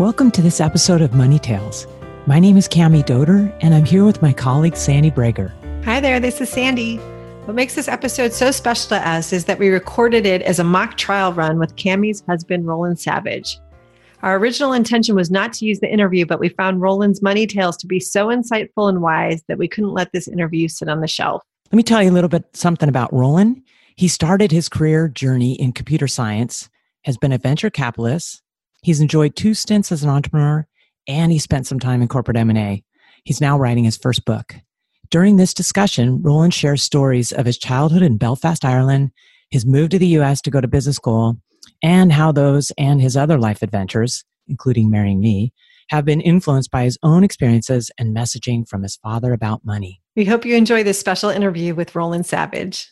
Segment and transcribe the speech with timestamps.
[0.00, 1.86] Welcome to this episode of Money Tales.
[2.24, 5.52] My name is Cami Doder, and I'm here with my colleague Sandy Brager.
[5.84, 6.96] Hi there, this is Sandy.
[7.44, 10.64] What makes this episode so special to us is that we recorded it as a
[10.64, 13.58] mock trial run with Cami's husband, Rowland Savage.
[14.22, 17.76] Our original intention was not to use the interview, but we found Rowland's money tales
[17.76, 21.08] to be so insightful and wise that we couldn't let this interview sit on the
[21.08, 21.42] shelf.
[21.70, 23.60] Let me tell you a little bit something about Rowland.
[23.96, 26.70] He started his career journey in computer science,
[27.04, 28.40] has been a venture capitalist,
[28.82, 30.66] He's enjoyed two stints as an entrepreneur
[31.06, 32.84] and he spent some time in corporate M&A.
[33.24, 34.54] He's now writing his first book.
[35.10, 39.10] During this discussion, Rowland shares stories of his childhood in Belfast, Ireland,
[39.50, 41.36] his move to the US to go to business school,
[41.82, 45.52] and how those and his other life adventures, including marrying me,
[45.88, 50.00] have been influenced by his own experiences and messaging from his father about money.
[50.14, 52.88] We hope you enjoy this special interview with Rowland Savage.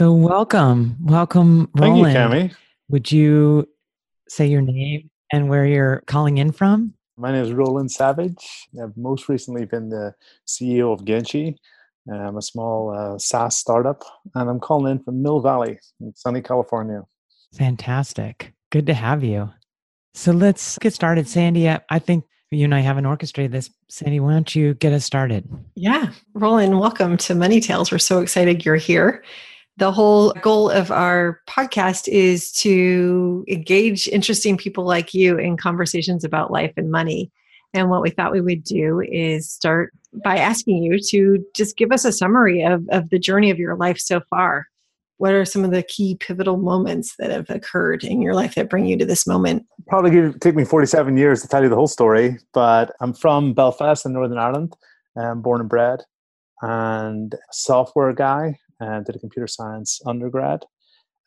[0.00, 2.14] So welcome, welcome, Rowland.
[2.14, 2.54] Thank you, Cami.
[2.88, 3.68] Would you
[4.30, 6.94] say your name and where you're calling in from?
[7.18, 8.66] My name is Rowland Savage.
[8.82, 10.14] I've most recently been the
[10.48, 11.54] CEO of Genchi.
[12.10, 14.02] I'm a small uh, SaaS startup,
[14.34, 17.02] and I'm calling in from Mill Valley in sunny California.
[17.52, 18.54] Fantastic.
[18.72, 19.50] Good to have you.
[20.14, 21.28] So let's get started.
[21.28, 23.68] Sandy, I think you and I haven't orchestrated this.
[23.90, 25.46] Sandy, why don't you get us started?
[25.74, 26.12] Yeah.
[26.32, 27.92] Rowland, welcome to Money Tales.
[27.92, 29.22] We're so excited you're here
[29.80, 36.22] the whole goal of our podcast is to engage interesting people like you in conversations
[36.22, 37.32] about life and money.
[37.72, 41.92] And what we thought we would do is start by asking you to just give
[41.92, 44.66] us a summary of, of the journey of your life so far.
[45.16, 48.68] What are some of the key pivotal moments that have occurred in your life that
[48.68, 49.64] bring you to this moment?
[49.88, 53.54] Probably give, take me 47 years to tell you the whole story, but I'm from
[53.54, 54.76] Belfast in Northern Ireland.
[55.16, 56.00] I'm born and bred
[56.60, 60.64] and software guy and did a computer science undergrad.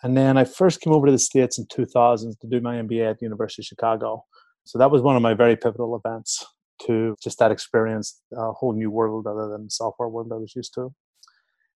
[0.01, 3.11] And then I first came over to the States in 2000 to do my MBA
[3.11, 4.25] at the University of Chicago.
[4.65, 6.45] So that was one of my very pivotal events
[6.85, 10.55] to just that experience, a whole new world other than the software world I was
[10.55, 10.93] used to.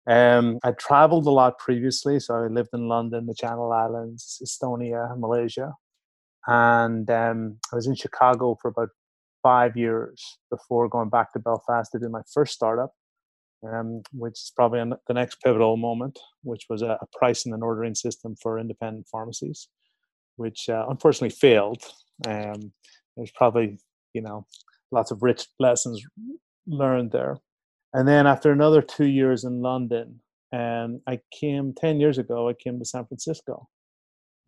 [0.08, 5.18] Um, I traveled a lot previously, so I lived in London, the Channel Islands, Estonia,
[5.18, 5.74] Malaysia,
[6.46, 8.90] and um, I was in Chicago for about
[9.42, 12.92] five years before going back to Belfast to do my first startup,
[13.72, 17.94] um, which is probably the next pivotal moment, which was a, a, pricing and ordering
[17.94, 19.68] system for independent pharmacies,
[20.36, 21.82] which uh, unfortunately failed.
[22.26, 22.72] Um,
[23.16, 23.78] there's probably
[24.12, 24.46] you know
[24.90, 26.02] lots of rich lessons
[26.66, 27.38] learned there.
[27.92, 30.20] And then after another two years in London,
[30.52, 32.48] um, I came ten years ago.
[32.48, 33.68] I came to San Francisco,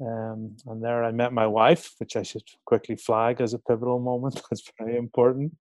[0.00, 4.00] um, and there I met my wife, which I should quickly flag as a pivotal
[4.00, 4.40] moment.
[4.50, 5.54] That's very important.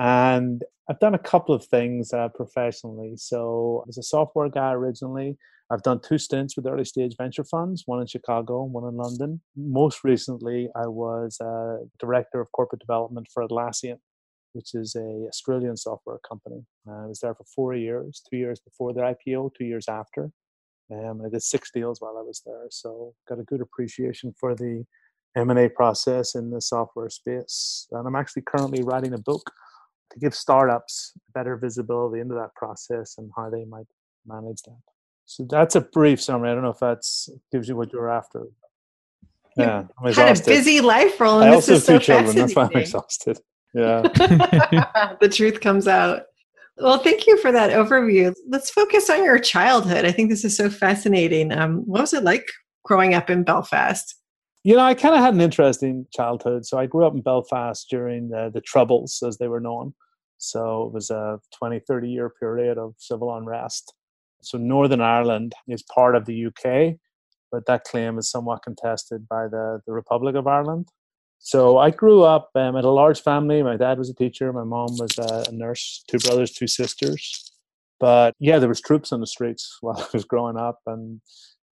[0.00, 3.12] And I've done a couple of things uh, professionally.
[3.16, 5.36] So, as a software guy originally,
[5.70, 9.42] I've done two stints with early stage venture funds, one in Chicago, one in London.
[9.54, 13.98] Most recently, I was uh, director of corporate development for Atlassian,
[14.54, 16.64] which is a Australian software company.
[16.88, 20.32] Uh, I was there for four years, two years before their IPO, two years after.
[20.90, 24.54] Um, I did six deals while I was there, so got a good appreciation for
[24.54, 24.84] the
[25.36, 27.86] M&A process in the software space.
[27.92, 29.52] And I'm actually currently writing a book
[30.10, 33.86] to give startups better visibility into that process and how they might
[34.26, 34.78] manage that.
[35.26, 36.50] So that's a brief summary.
[36.50, 37.04] I don't know if that
[37.52, 38.46] gives you what you're after.
[39.56, 41.50] Yeah, I'm Had a busy life, Rowland.
[41.50, 42.36] I also have two so children.
[42.36, 43.38] That's why I'm exhausted.
[43.74, 44.02] Yeah,
[45.20, 46.22] the truth comes out.
[46.76, 48.34] Well, thank you for that overview.
[48.48, 50.04] Let's focus on your childhood.
[50.04, 51.52] I think this is so fascinating.
[51.52, 52.48] Um, what was it like
[52.84, 54.14] growing up in Belfast?
[54.62, 56.66] You know, I kind of had an interesting childhood.
[56.66, 59.94] So I grew up in Belfast during the, the Troubles, as they were known.
[60.36, 63.94] So it was a 20, 30 year period of civil unrest.
[64.42, 66.96] So Northern Ireland is part of the UK,
[67.52, 70.88] but that claim is somewhat contested by the, the Republic of Ireland.
[71.38, 73.62] So I grew up um, at a large family.
[73.62, 77.50] My dad was a teacher, my mom was a nurse, two brothers, two sisters.
[77.98, 81.20] But yeah, there was troops on the streets while I was growing up, and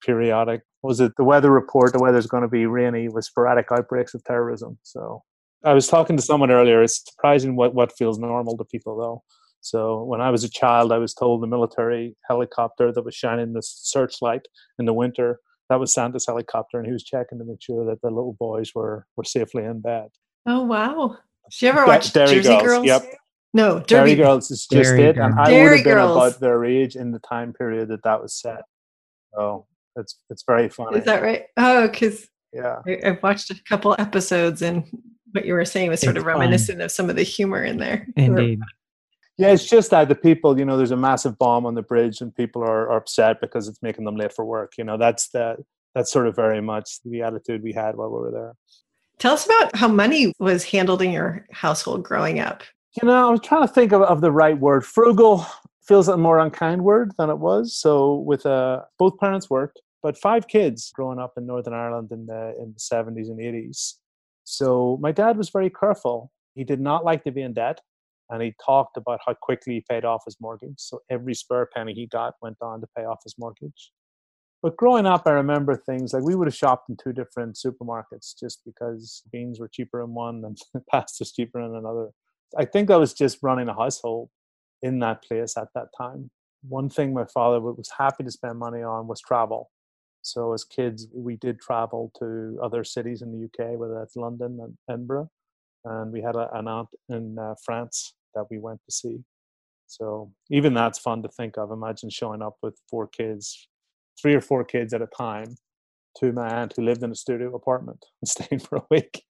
[0.05, 1.93] periodic was it the weather report?
[1.93, 4.79] The weather's going to be rainy with sporadic outbreaks of terrorism.
[4.83, 5.23] So
[5.65, 6.83] I was talking to someone earlier.
[6.83, 9.23] It's surprising what what feels normal to people, though.
[9.61, 13.53] So when I was a child, I was told the military helicopter that was shining
[13.53, 14.43] the searchlight
[14.79, 15.39] in the winter
[15.71, 18.73] that was Santa's helicopter, and he was checking to make sure that the little boys
[18.75, 20.09] were were safely in bed.
[20.47, 21.17] Oh wow!
[21.51, 22.63] Did you ever watch Derry Jersey Girls?
[22.63, 22.87] Girls?
[22.87, 23.15] Yep.
[23.55, 26.17] No, Derry Girls is just Derry it, and I Derry would have been Girls.
[26.17, 28.63] about their age in the time period that that was set.
[29.35, 29.67] So
[29.97, 30.99] it's it's very funny.
[30.99, 31.45] Is that right?
[31.57, 34.85] Oh, because yeah, I've watched a couple episodes, and
[35.33, 36.85] what you were saying was sort it's of reminiscent fun.
[36.85, 38.07] of some of the humor in there.
[38.17, 38.61] Indeed.
[39.39, 42.21] Yeah, it's just that the people, you know, there's a massive bomb on the bridge
[42.21, 44.75] and people are, are upset because it's making them late for work.
[44.77, 45.57] You know, that's the
[45.95, 48.53] that's sort of very much the attitude we had while we were there.
[49.19, 52.63] Tell us about how money was handled in your household growing up.
[53.01, 54.85] You know, I was trying to think of, of the right word.
[54.85, 55.47] Frugal
[55.87, 57.75] feels a more unkind word than it was.
[57.77, 62.27] So with uh, both parents worked, but five kids growing up in Northern Ireland in
[62.27, 63.95] the in the 70s and 80s.
[64.45, 66.31] So my dad was very careful.
[66.55, 67.81] He did not like to be in debt
[68.33, 70.79] and he talked about how quickly he paid off his mortgage.
[70.79, 73.93] So every spare penny he got went on to pay off his mortgage.
[74.63, 78.39] But growing up, I remember things like we would have shopped in two different supermarkets
[78.39, 80.57] just because beans were cheaper in one and
[80.91, 82.09] pasta's cheaper in another.
[82.57, 84.31] I think I was just running a household
[84.83, 86.31] in that place at that time.
[86.69, 89.71] One thing my father was happy to spend money on was travel.
[90.23, 94.59] So as kids, we did travel to other cities in the UK, whether that's London
[94.63, 95.31] and Edinburgh,
[95.85, 99.19] and we had a, an aunt in uh, France that we went to see.
[99.89, 101.71] So even that's fun to think of.
[101.71, 103.69] Imagine showing up with four kids,
[104.21, 105.57] three or four kids at a time,
[106.19, 109.25] to my aunt who lived in a studio apartment and staying for a week.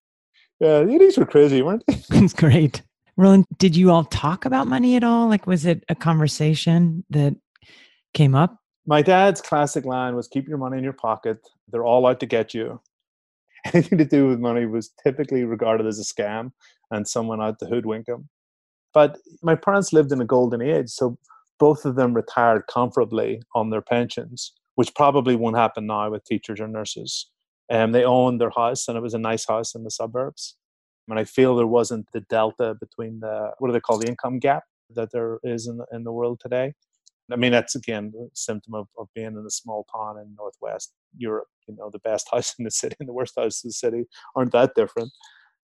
[0.61, 2.03] Yeah, these were crazy, weren't they?
[2.19, 2.83] It's great.
[3.17, 5.29] Rowland, did you all talk about money at all?
[5.29, 7.37] Like, was it a conversation that
[8.15, 8.59] came up?
[8.87, 11.39] My dad's classic line was keep your money in your pocket.
[11.69, 12.81] They're all out to get you.
[13.73, 16.53] Anything to do with money was typically regarded as a scam
[16.91, 18.29] and someone out to hoodwink him.
[18.93, 21.17] But my parents lived in a golden age, so
[21.59, 26.61] both of them retired comfortably on their pensions, which probably won't happen now with teachers
[26.61, 27.31] or nurses.
[27.69, 30.57] And um, they owned their house, and it was a nice house in the suburbs.
[31.09, 34.39] And I feel there wasn't the delta between the what do they call the income
[34.39, 34.65] gap
[34.95, 36.75] that there is in the, in the world today.
[37.31, 40.93] I mean, that's again a symptom of, of being in a small town in Northwest
[41.17, 41.49] Europe.
[41.67, 44.05] You know, the best house in the city and the worst house in the city
[44.37, 45.13] aren't that different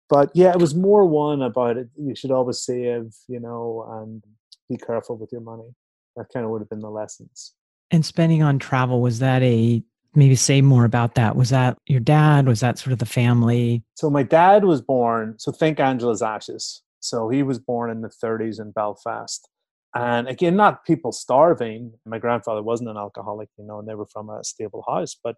[0.09, 1.89] but yeah, it was more one about it.
[1.97, 4.23] You should always save, you know, and
[4.69, 5.75] be careful with your money.
[6.17, 7.55] That kind of would have been the lessons.
[7.91, 9.83] And spending on travel was that a
[10.17, 11.37] maybe say more about that?
[11.37, 12.47] Was that your dad?
[12.47, 13.83] Was that sort of the family?
[13.95, 15.35] So my dad was born.
[15.39, 16.83] So think Angela's Ashes.
[17.01, 19.49] So he was born in the 30s in Belfast.
[19.95, 21.93] And again, not people starving.
[22.05, 25.37] My grandfather wasn't an alcoholic, you know, and they were from a stable house, but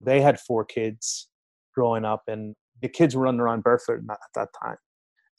[0.00, 1.28] they had four kids
[1.74, 4.76] growing up and the kids were running around barefoot at that time.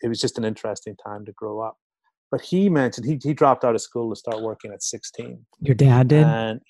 [0.02, 1.78] It was just an interesting time to grow up.
[2.30, 5.46] But he mentioned he, he dropped out of school to start working at 16.
[5.60, 6.24] Your dad did?
[6.24, 6.62] And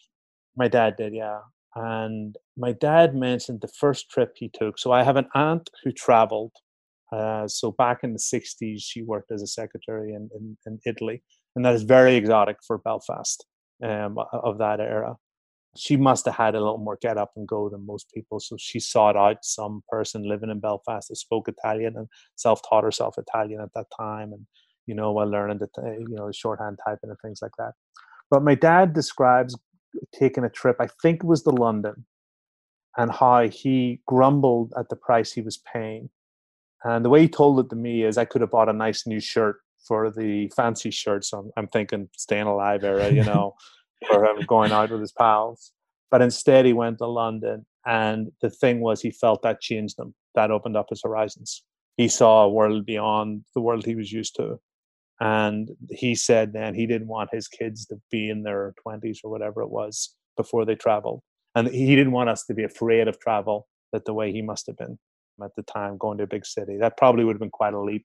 [0.57, 1.39] my dad did, yeah.
[1.75, 4.77] And my dad mentioned the first trip he took.
[4.77, 6.51] So I have an aunt who traveled.
[7.11, 11.23] Uh, so back in the 60s, she worked as a secretary in, in, in Italy.
[11.55, 13.45] And that is very exotic for Belfast
[13.83, 15.15] um, of that era
[15.77, 18.39] she must have had a little more get up and go than most people.
[18.39, 22.83] So she sought out some person living in Belfast that spoke Italian and self taught
[22.83, 24.45] herself Italian at that time, and
[24.85, 27.71] you know while learning the you know shorthand typing and things like that.
[28.29, 29.57] But my dad describes
[30.13, 30.77] taking a trip.
[30.79, 32.05] I think it was to London,
[32.97, 36.09] and how he grumbled at the price he was paying.
[36.83, 39.05] And the way he told it to me is, I could have bought a nice
[39.05, 39.57] new shirt
[39.87, 41.33] for the fancy shirts.
[41.33, 43.55] I'm, I'm thinking staying alive era, you know
[44.07, 45.71] for him going out with his pals.
[46.09, 50.13] But instead, he went to London, and the thing was, he felt that changed him.
[50.35, 51.63] That opened up his horizons.
[51.97, 54.59] He saw a world beyond the world he was used to.
[55.21, 59.29] And he said then he didn't want his kids to be in their 20s or
[59.29, 61.21] whatever it was before they traveled.
[61.53, 64.65] And he didn't want us to be afraid of travel that the way he must
[64.65, 64.97] have been
[65.43, 66.77] at the time going to a big city.
[66.77, 68.03] That probably would have been quite a leap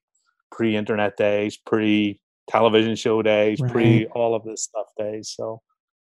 [0.51, 3.71] pre internet days, pre television show days, right.
[3.71, 5.33] pre all of this stuff days.
[5.35, 5.61] So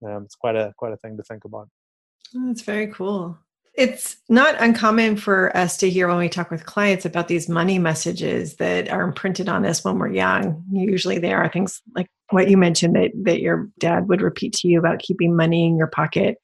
[0.05, 1.69] um, it's quite a quite a thing to think about.
[2.33, 3.39] That's very cool.
[3.75, 7.79] It's not uncommon for us to hear when we talk with clients about these money
[7.79, 10.63] messages that are imprinted on us when we're young.
[10.71, 14.67] Usually, they are things like what you mentioned that that your dad would repeat to
[14.67, 16.37] you about keeping money in your pocket.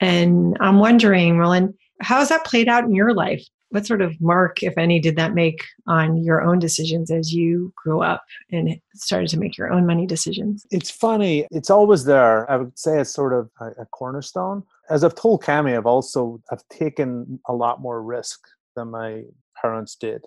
[0.00, 3.44] And I'm wondering, Rowland, how has that played out in your life?
[3.72, 7.72] What sort of mark, if any, did that make on your own decisions as you
[7.74, 10.66] grew up and started to make your own money decisions?
[10.70, 11.46] It's funny.
[11.50, 12.50] It's always there.
[12.50, 14.62] I would say it's sort of a, a cornerstone.
[14.90, 18.40] As I've told Cami, I've also I've taken a lot more risk
[18.76, 19.22] than my
[19.60, 20.24] parents did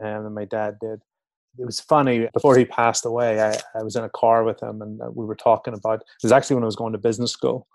[0.00, 1.00] and than my dad did
[1.58, 4.82] it was funny before he passed away I, I was in a car with him
[4.82, 7.66] and we were talking about it was actually when i was going to business school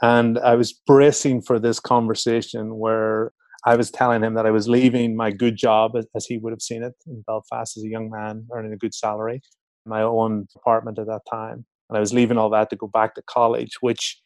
[0.00, 3.32] and i was bracing for this conversation where
[3.64, 6.62] i was telling him that i was leaving my good job as he would have
[6.62, 9.40] seen it in belfast as a young man earning a good salary
[9.86, 13.14] my own apartment at that time and i was leaving all that to go back
[13.14, 14.20] to college which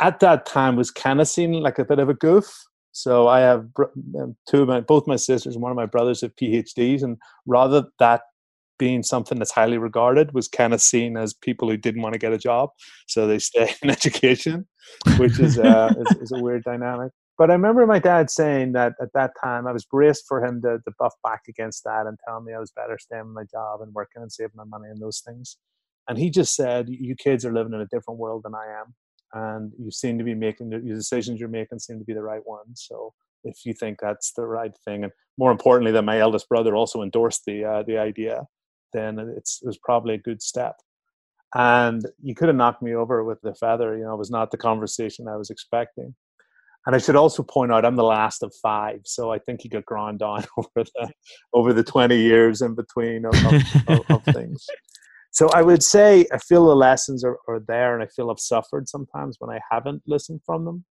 [0.00, 3.40] at that time was kind of seen like a bit of a goof so I
[3.40, 7.02] have um, two of my, both my sisters and one of my brothers have PhDs,
[7.02, 8.22] and rather that
[8.78, 12.20] being something that's highly regarded was kind of seen as people who didn't want to
[12.20, 12.70] get a job,
[13.08, 14.66] so they stay in education,
[15.16, 17.10] which is, uh, is, is a weird dynamic.
[17.36, 20.62] But I remember my dad saying that at that time I was braced for him
[20.62, 23.42] to, to buff back against that and tell me I was better staying in my
[23.44, 25.56] job and working and saving my money and those things.
[26.08, 28.94] And he just said, "You kids are living in a different world than I am,
[29.32, 32.46] and you seem to be making the decisions you're making seem to be the right
[32.46, 32.84] ones.
[32.88, 36.76] So if you think that's the right thing, and more importantly, that my eldest brother
[36.76, 38.46] also endorsed the uh, the idea,
[38.92, 40.76] then it's it was probably a good step.
[41.54, 43.96] And you could have knocked me over with the feather.
[43.96, 46.14] You know, it was not the conversation I was expecting.
[46.86, 49.68] And I should also point out I'm the last of five, so I think he
[49.68, 51.12] got ground on over the
[51.52, 53.34] over the 20 years in between of,
[53.88, 54.66] of, of things
[55.34, 58.38] so I would say I feel the lessons are, are there, and I feel I've
[58.38, 60.84] suffered sometimes when I haven't listened from them.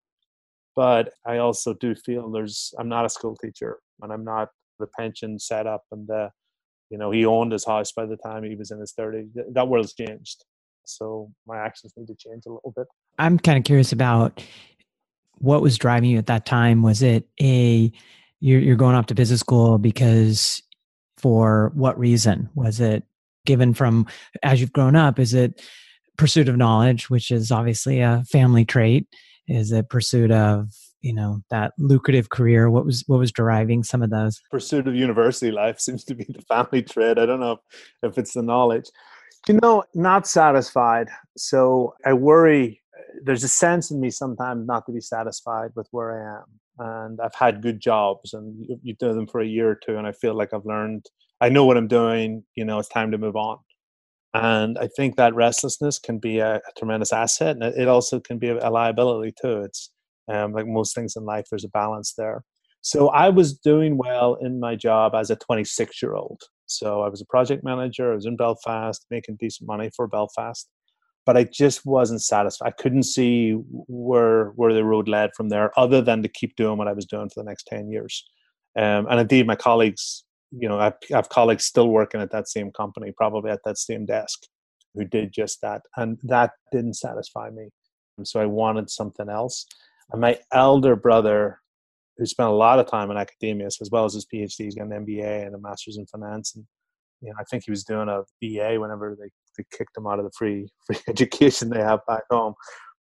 [0.76, 4.88] But I also do feel there's I'm not a school teacher, and I'm not the
[5.00, 6.30] pension set up, and the
[6.90, 9.30] you know he owned his house by the time he was in his 30s.
[9.54, 10.44] That world's changed,
[10.84, 12.88] so my actions need to change a little bit.
[13.18, 14.44] I'm kind of curious about
[15.44, 16.82] what was driving you at that time.
[16.82, 17.92] Was it a
[18.40, 20.64] you're, you're going off to business school because
[21.18, 22.50] for what reason?
[22.56, 23.04] Was it
[23.46, 24.08] given from
[24.42, 25.20] as you've grown up?
[25.20, 25.62] Is it
[26.18, 29.06] pursuit of knowledge, which is obviously a family trait?
[29.50, 30.70] Is it pursuit of
[31.02, 32.70] you know that lucrative career?
[32.70, 34.42] What was what was driving some of those?
[34.50, 37.18] Pursuit of university life seems to be the family trait.
[37.18, 37.60] I don't know
[38.02, 38.86] if it's the knowledge.
[39.50, 41.10] You know, not satisfied.
[41.36, 42.80] So I worry.
[43.22, 46.46] There's a sense in me sometimes not to be satisfied with where I am
[46.80, 49.98] and I've had good jobs and you, you do them for a year or two
[49.98, 51.06] and I feel like I've learned
[51.42, 53.58] I know what I'm doing, you know, it's time to move on.
[54.34, 58.40] And I think that restlessness can be a, a tremendous asset, and it also can
[58.40, 59.62] be a, a liability too.
[59.62, 59.92] It's
[60.32, 62.44] um, like most things in life, there's a balance there.
[62.82, 66.42] So I was doing well in my job as a 26 year old.
[66.66, 68.12] So I was a project manager.
[68.12, 70.68] I was in Belfast, making decent money for Belfast,
[71.26, 72.68] but I just wasn't satisfied.
[72.68, 76.78] I couldn't see where where the road led from there, other than to keep doing
[76.78, 78.26] what I was doing for the next 10 years.
[78.78, 80.24] Um, and indeed, my colleagues
[80.58, 84.06] you know, I have colleagues still working at that same company, probably at that same
[84.06, 84.44] desk,
[84.94, 87.70] who did just that, and that didn't satisfy me.
[88.24, 89.66] So I wanted something else.
[90.12, 91.60] And my elder brother,
[92.18, 94.86] who spent a lot of time in academia, as well as his PhD, he's got
[94.86, 96.66] an MBA and a master's in finance, and
[97.22, 100.20] you know, I think he was doing a BA whenever they, they kicked him out
[100.20, 102.54] of the free free education they have back home.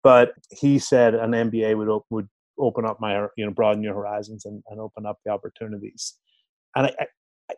[0.02, 2.28] But he said an MBA would would
[2.58, 6.14] open up my you know broaden your horizons and, and open up the opportunities.
[6.74, 7.06] And I,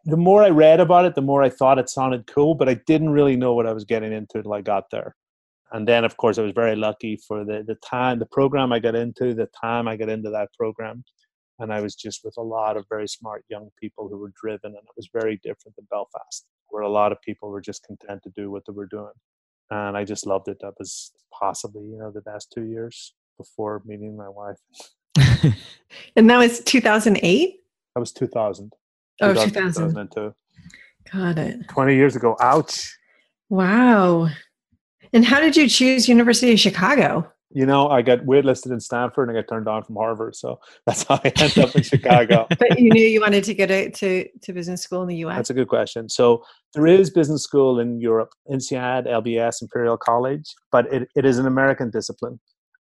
[0.04, 2.74] the more I read about it, the more I thought it sounded cool, but I
[2.86, 5.14] didn't really know what I was getting into until I got there.
[5.72, 8.78] And then, of course, I was very lucky for the, the time, the program I
[8.78, 11.04] got into, the time I got into that program.
[11.58, 14.72] And I was just with a lot of very smart young people who were driven,
[14.72, 18.22] and it was very different than Belfast, where a lot of people were just content
[18.24, 19.12] to do what they were doing.
[19.70, 20.58] And I just loved it.
[20.60, 24.58] That was possibly, you know, the best two years before meeting my wife.
[26.16, 27.56] and that was 2008?
[27.94, 28.72] That was 2000.
[29.20, 29.88] Oh, 2000.
[29.88, 30.34] 2002.
[31.12, 31.68] Got it.
[31.68, 32.36] 20 years ago.
[32.40, 32.96] Ouch.
[33.48, 34.28] Wow.
[35.12, 37.30] And how did you choose University of Chicago?
[37.54, 40.36] You know, I got waitlisted in Stanford and I got turned down from Harvard.
[40.36, 42.46] So that's how I ended up in Chicago.
[42.58, 45.36] but you knew you wanted to go to, to, to business school in the US?
[45.36, 46.08] That's a good question.
[46.08, 46.44] So
[46.74, 51.46] there is business school in Europe, INSEAD, LBS, Imperial College, but it, it is an
[51.46, 52.40] American discipline.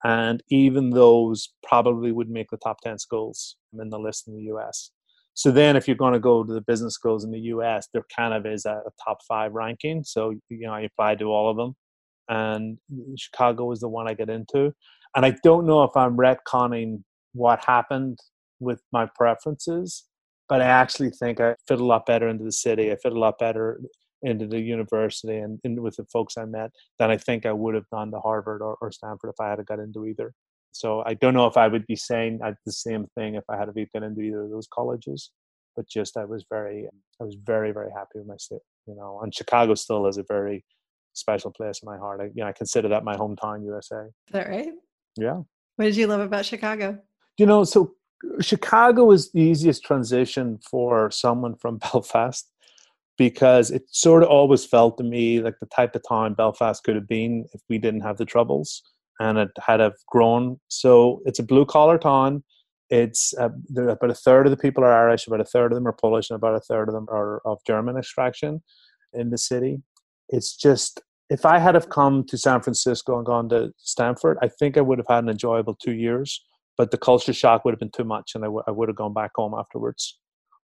[0.03, 4.43] And even those probably would make the top 10 schools in the list in the
[4.53, 4.91] US.
[5.37, 8.03] So then, if you're going to go to the business schools in the U.S., there
[8.15, 10.03] kind of is a, a top five ranking.
[10.03, 11.75] So you know, I applied to all of them,
[12.29, 12.77] and
[13.17, 14.73] Chicago was the one I got into.
[15.15, 17.03] And I don't know if I'm retconning
[17.33, 18.19] what happened
[18.59, 20.05] with my preferences,
[20.49, 22.91] but I actually think I fit a lot better into the city.
[22.91, 23.79] I fit a lot better
[24.23, 27.75] into the university and, and with the folks I met than I think I would
[27.75, 30.33] have done to Harvard or, or Stanford if I had got into either.
[30.71, 33.73] So I don't know if I would be saying the same thing if I had
[33.73, 35.31] been into either of those colleges,
[35.75, 36.87] but just I was very,
[37.21, 40.25] I was very, very happy with my state, you know, and Chicago still is a
[40.27, 40.63] very
[41.17, 42.21] special place in my heart.
[42.21, 44.05] I, you know, I consider that my hometown, USA.
[44.05, 44.69] Is that right?
[45.17, 45.41] Yeah.
[45.75, 46.99] What did you love about Chicago?
[47.37, 47.93] You know, so
[48.39, 52.49] Chicago was the easiest transition for someone from Belfast
[53.17, 56.95] because it sort of always felt to me like the type of town Belfast could
[56.95, 58.83] have been if we didn't have the troubles
[59.19, 60.59] and it had have grown.
[60.67, 62.43] So it's a blue collar town.
[62.89, 65.87] It's uh, about a third of the people are Irish, about a third of them
[65.87, 68.61] are Polish, and about a third of them are of German extraction
[69.13, 69.81] in the city.
[70.29, 74.47] It's just if I had have come to San Francisco and gone to Stanford, I
[74.47, 76.43] think I would have had an enjoyable two years.
[76.77, 78.95] But the culture shock would have been too much, and I, w- I would have
[78.95, 80.19] gone back home afterwards.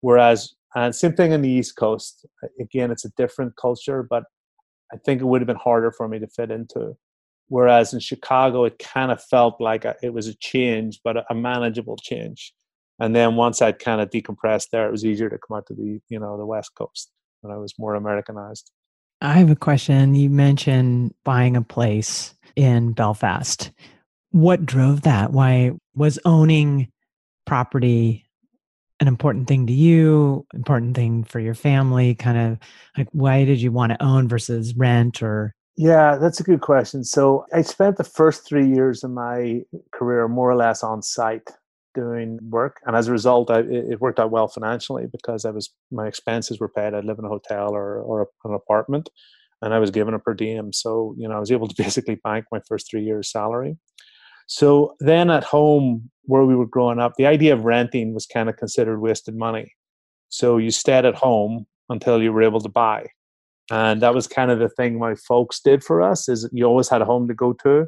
[0.01, 2.25] Whereas, and same thing in the East Coast.
[2.59, 4.23] Again, it's a different culture, but
[4.91, 6.95] I think it would have been harder for me to fit into.
[7.47, 11.25] Whereas in Chicago, it kind of felt like a, it was a change, but a,
[11.29, 12.53] a manageable change.
[12.99, 15.73] And then once I'd kind of decompressed there, it was easier to come out to
[15.73, 17.11] the you know the West Coast
[17.41, 18.71] when I was more Americanized.
[19.21, 20.15] I have a question.
[20.15, 23.71] You mentioned buying a place in Belfast.
[24.31, 25.31] What drove that?
[25.31, 26.91] Why was owning
[27.45, 28.25] property
[29.01, 32.15] an important thing to you, important thing for your family?
[32.15, 32.57] Kind of
[32.97, 37.05] like why did you want to own versus rent or yeah, that's a good question.
[37.05, 39.61] So I spent the first three years of my
[39.93, 41.49] career more or less on site
[41.93, 45.69] doing work, and as a result, I, it worked out well financially because I was
[45.91, 46.93] my expenses were paid.
[46.93, 49.09] I'd live in a hotel or or an apartment,
[49.61, 50.73] and I was given a per diem.
[50.73, 53.77] So you know, I was able to basically bank my first three years' salary.
[54.47, 58.49] So then at home, where we were growing up, the idea of renting was kind
[58.49, 59.73] of considered wasted money.
[60.29, 63.05] So you stayed at home until you were able to buy
[63.71, 66.89] and that was kind of the thing my folks did for us is you always
[66.89, 67.87] had a home to go to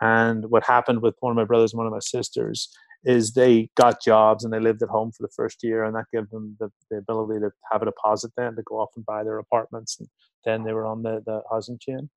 [0.00, 2.68] and what happened with one of my brothers and one of my sisters
[3.04, 6.06] is they got jobs and they lived at home for the first year and that
[6.12, 9.22] gave them the, the ability to have a deposit then to go off and buy
[9.22, 10.08] their apartments and
[10.44, 12.08] then they were on the, the housing chain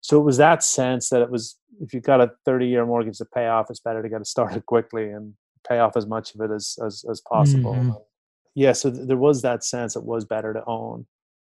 [0.00, 3.18] so it was that sense that it was if you've got a 30 year mortgage
[3.18, 5.34] to pay off it's better to get it started quickly and
[5.68, 7.90] pay off as much of it as as, as possible mm-hmm.
[8.54, 11.06] yeah so th- there was that sense it was better to own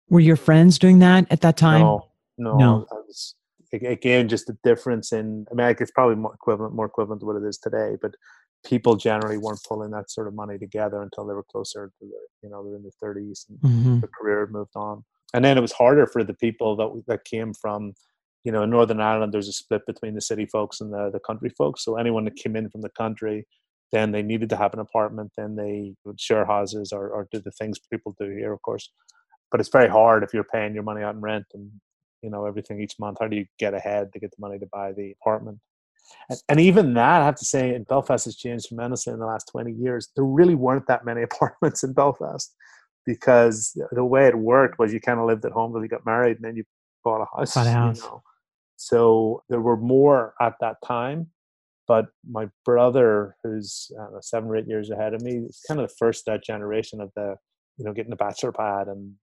[0.09, 1.81] were your friends doing that at that time?
[1.81, 2.07] No,
[2.37, 2.57] no.
[2.57, 2.87] no.
[3.07, 3.35] Was,
[3.73, 5.45] again, just the difference in.
[5.51, 7.97] I mean, it's probably more equivalent, more equivalent to what it is today.
[8.01, 8.15] But
[8.65, 12.07] people generally weren't pulling that sort of money together until they were closer to the,
[12.43, 13.99] you know, they're in their thirties and mm-hmm.
[13.99, 15.03] their career had moved on.
[15.33, 17.93] And then it was harder for the people that that came from,
[18.43, 19.33] you know, in Northern Ireland.
[19.33, 21.83] There's a split between the city folks and the the country folks.
[21.83, 23.45] So anyone that came in from the country
[23.93, 27.39] then they needed to have an apartment, then they would share houses or, or do
[27.39, 28.89] the things people do here, of course
[29.51, 31.71] but it's very hard if you're paying your money out in rent and
[32.21, 33.17] you know everything each month.
[33.19, 35.59] How do you get ahead to get the money to buy the apartment?
[36.29, 39.25] And, and even that, I have to say, in Belfast has changed tremendously in the
[39.25, 40.09] last twenty years.
[40.15, 42.53] There really weren't that many apartments in Belfast
[43.05, 46.05] because the way it worked was you kind of lived at home till you got
[46.05, 46.63] married and then you
[47.03, 47.55] bought a house.
[47.55, 48.01] Bought a house.
[48.01, 48.23] You know?
[48.75, 51.27] So there were more at that time.
[51.87, 55.87] But my brother, who's know, seven or eight years ahead of me, is kind of
[55.87, 57.37] the first that generation of the,
[57.77, 59.13] you know, getting the bachelor pad and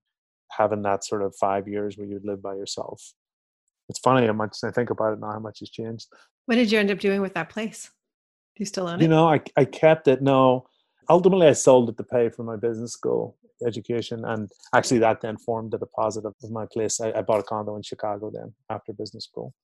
[0.51, 3.13] having that sort of five years where you'd live by yourself.
[3.89, 6.09] It's funny how much I think about it now, how much has changed.
[6.47, 7.91] What did you end up doing with that place?
[8.57, 9.03] Do you still own it?
[9.03, 10.23] You know, I, I kept it.
[10.23, 10.67] No,
[11.09, 14.25] ultimately I sold it to pay for my business school education.
[14.25, 17.01] And actually that then formed the deposit of, my place.
[17.01, 19.55] I, I, bought a condo in Chicago then after business school.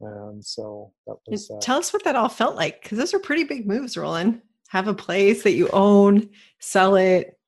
[0.00, 1.50] And so that was.
[1.50, 2.82] Uh, Tell us what that all felt like.
[2.82, 4.42] Cause those are pretty big moves, Rowland.
[4.68, 7.38] Have a place that you own, sell it.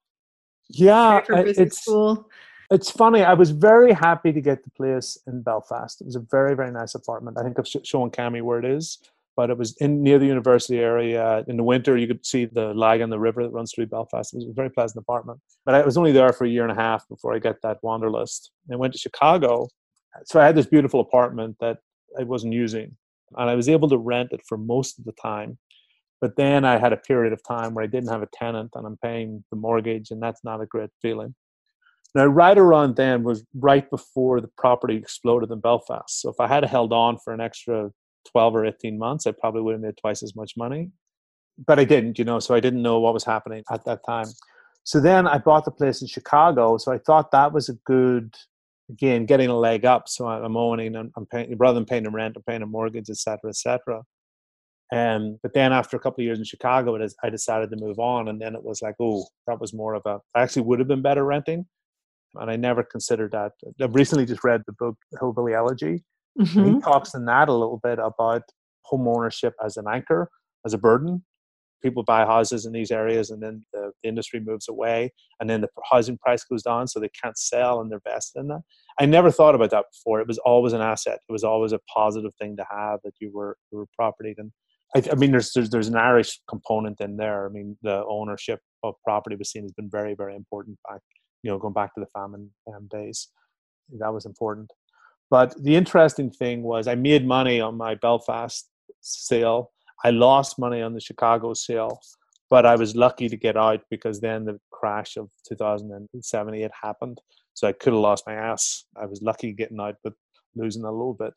[0.68, 1.20] Yeah.
[1.28, 2.28] it's, school.
[2.70, 3.22] It's funny.
[3.22, 6.02] I was very happy to get the place in Belfast.
[6.02, 7.38] It was a very, very nice apartment.
[7.38, 8.98] I think I've shown Cami where it is,
[9.36, 11.44] but it was in near the university area.
[11.48, 14.34] In the winter, you could see the lag Lagan, the river that runs through Belfast.
[14.34, 15.40] It was a very pleasant apartment.
[15.64, 17.78] But I was only there for a year and a half before I got that
[17.82, 18.50] wanderlust.
[18.70, 19.68] I went to Chicago,
[20.26, 21.78] so I had this beautiful apartment that
[22.20, 22.94] I wasn't using,
[23.38, 25.56] and I was able to rent it for most of the time.
[26.20, 28.86] But then I had a period of time where I didn't have a tenant and
[28.86, 31.34] I'm paying the mortgage, and that's not a great feeling.
[32.14, 36.20] Now, right around then was right before the property exploded in Belfast.
[36.20, 37.90] So if I had held on for an extra
[38.30, 40.90] 12 or 18 months, I probably would have made twice as much money.
[41.66, 44.28] But I didn't, you know, so I didn't know what was happening at that time.
[44.84, 46.78] So then I bought the place in Chicago.
[46.78, 48.34] So I thought that was a good,
[48.88, 50.08] again, getting a leg up.
[50.08, 53.10] So I'm owning, I'm, I'm paying, rather than paying a rent, I'm paying a mortgage,
[53.10, 54.02] etc., etc.
[54.90, 57.98] And um, but then after a couple of years in Chicago, I decided to move
[57.98, 60.20] on, and then it was like, oh, that was more of a.
[60.34, 61.66] I actually would have been better renting,
[62.34, 63.52] and I never considered that.
[63.80, 66.04] I've recently just read the book Hillbilly Elegy.
[66.38, 66.74] Mm-hmm.
[66.74, 68.42] he talks in that a little bit about
[68.82, 70.30] home ownership as an anchor,
[70.64, 71.24] as a burden
[71.82, 75.60] people buy houses in these areas and then the, the, industry moves away and then
[75.60, 78.60] the housing price goes down so they can't sell and they're vested in that
[79.00, 81.80] i never thought about that before it was always an asset it was always a
[81.92, 84.52] positive thing to have that you were you were property and
[84.96, 88.60] I, I, mean there's, there's there's an irish component in there i mean the ownership
[88.82, 91.00] of property was seen has been very very important back
[91.42, 93.28] you know going back to the famine um, days
[93.98, 94.70] that was important
[95.30, 98.68] but the interesting thing was i made money on my belfast
[99.00, 99.70] sale
[100.04, 102.00] I lost money on the Chicago sale,
[102.50, 107.20] but I was lucky to get out because then the crash of 2007 had happened.
[107.54, 108.84] So I could have lost my ass.
[108.96, 110.12] I was lucky getting out, but
[110.54, 111.34] losing a little bit.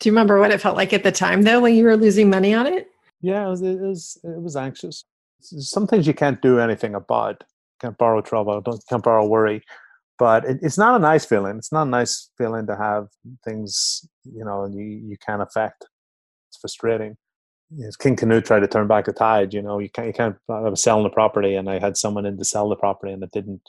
[0.00, 2.28] Do you remember what it felt like at the time, though, when you were losing
[2.28, 2.88] money on it?
[3.20, 3.62] Yeah, it was.
[3.62, 5.04] It was, it was anxious.
[5.40, 7.44] Some things you can't do anything about.
[7.82, 8.60] Can't borrow trouble.
[8.60, 9.62] Don't can't borrow worry.
[10.18, 11.58] But it, it's not a nice feeling.
[11.58, 13.08] It's not a nice feeling to have
[13.44, 15.84] things you know you you can't affect.
[16.48, 17.16] It's frustrating
[17.86, 20.36] as King Canute tried to turn back the tide, you know, you can't, you can't,
[20.48, 23.22] I was selling the property and I had someone in to sell the property and
[23.22, 23.62] it didn't,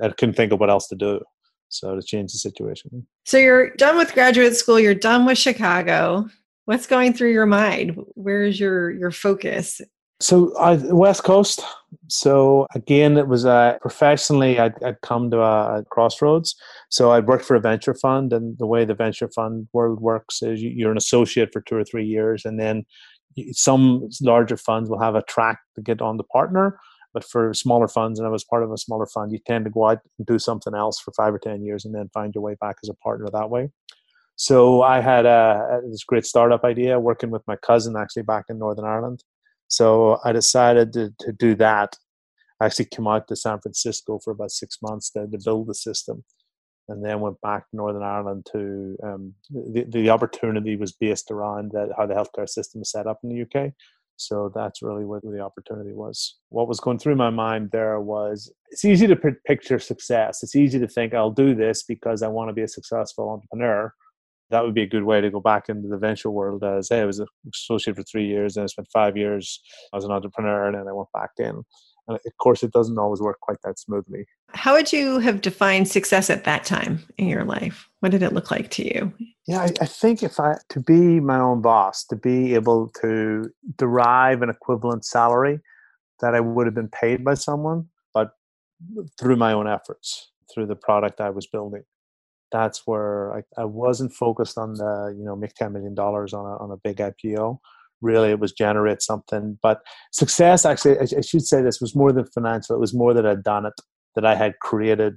[0.00, 1.20] I couldn't think of what else to do.
[1.68, 3.06] So to change the situation.
[3.24, 6.28] So you're done with graduate school, you're done with Chicago.
[6.66, 7.96] What's going through your mind?
[8.14, 9.80] Where's your, your focus?
[10.22, 11.62] So I, West Coast.
[12.08, 16.54] So again, it was uh, professionally, I'd, I'd come to a, a, crossroads.
[16.90, 20.42] So I worked for a venture fund, and the way the venture fund world works
[20.42, 22.84] is you're an associate for two or three years, and then
[23.50, 26.78] some larger funds will have a track to get on the partner
[27.14, 29.70] but for smaller funds and i was part of a smaller fund you tend to
[29.70, 32.42] go out and do something else for five or ten years and then find your
[32.42, 33.70] way back as a partner that way
[34.36, 38.58] so i had a, this great startup idea working with my cousin actually back in
[38.58, 39.24] northern ireland
[39.72, 41.96] so i decided to, to do that
[42.60, 45.74] i actually came out to san francisco for about six months to, to build the
[45.74, 46.22] system
[46.88, 51.70] and then went back to Northern Ireland to um, the, the opportunity was based around
[51.72, 53.72] that, how the healthcare system is set up in the UK.
[54.16, 56.36] So that's really what the opportunity was.
[56.50, 60.42] What was going through my mind there was it's easy to picture success.
[60.42, 63.92] It's easy to think I'll do this because I want to be a successful entrepreneur.
[64.52, 67.00] That would be a good way to go back into the venture world as hey,
[67.00, 69.60] I was an associate for three years and I spent five years
[69.94, 71.64] as an entrepreneur and then I went back in.
[72.08, 74.26] And of course, it doesn't always work quite that smoothly.
[74.50, 77.88] How would you have defined success at that time in your life?
[78.00, 79.12] What did it look like to you?
[79.46, 83.50] Yeah, I, I think if I to be my own boss, to be able to
[83.76, 85.60] derive an equivalent salary
[86.20, 88.32] that I would have been paid by someone, but
[89.18, 91.82] through my own efforts, through the product I was building.
[92.52, 96.62] That's where I, I wasn't focused on the, you know, make $10 million on a,
[96.62, 97.58] on a big IPO
[98.02, 99.58] really it was generate something.
[99.62, 99.80] But
[100.12, 102.76] success actually I, should say this was more than financial.
[102.76, 103.74] It was more that i'd done it
[104.14, 105.16] that i had created.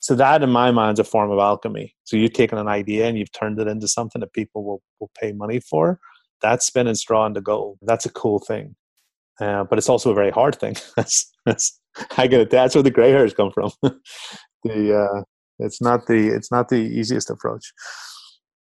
[0.00, 1.94] So that in my mind is a form of alchemy.
[2.04, 5.10] So you've taken an idea and you've turned it into something that people will, will
[5.18, 5.98] pay money for.
[6.42, 7.78] That's spinning straw into gold.
[7.82, 8.76] That's a cool thing.
[9.40, 10.76] Uh, but it's also a very hard thing.
[10.96, 11.80] That's, that's
[12.16, 12.50] i get it.
[12.50, 13.70] That's where the gray hairs come from.
[14.64, 15.22] The uh,
[15.58, 17.72] it's not the it's not the easiest approach.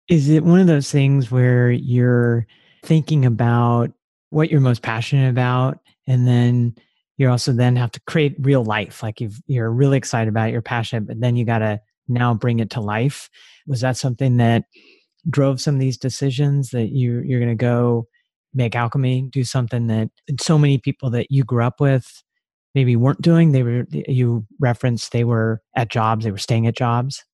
[0.08, 2.46] Is it one of those things where you're
[2.82, 3.92] thinking about
[4.30, 6.74] what you're most passionate about and then
[7.16, 9.02] you also then have to create real life?
[9.02, 12.34] Like you you're really excited about it, you're passionate but then you got to now
[12.34, 13.28] bring it to life.
[13.66, 14.64] Was that something that
[15.28, 18.06] drove some of these decisions that you you're going to go
[18.54, 20.08] make alchemy do something that
[20.40, 22.22] so many people that you grew up with
[22.74, 26.76] maybe weren't doing they were you referenced they were at jobs they were staying at
[26.76, 27.24] jobs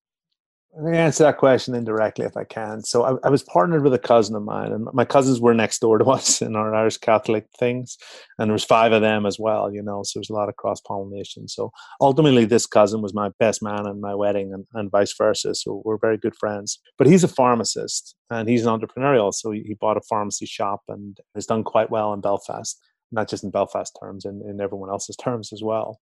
[0.79, 2.83] let me answer that question indirectly if I can.
[2.83, 5.79] So I, I, was partnered with a cousin of mine, and my cousins were next
[5.79, 7.97] door to us in our Irish Catholic things,
[8.39, 9.73] and there was five of them as well.
[9.73, 11.49] You know, so there's a lot of cross pollination.
[11.49, 15.55] So ultimately, this cousin was my best man in my wedding, and, and vice versa.
[15.55, 16.79] So we're very good friends.
[16.99, 19.33] But he's a pharmacist, and he's an entrepreneurial.
[19.33, 22.79] So he, he bought a pharmacy shop, and has done quite well in Belfast,
[23.13, 26.01] not just in Belfast terms, and in everyone else's terms as well.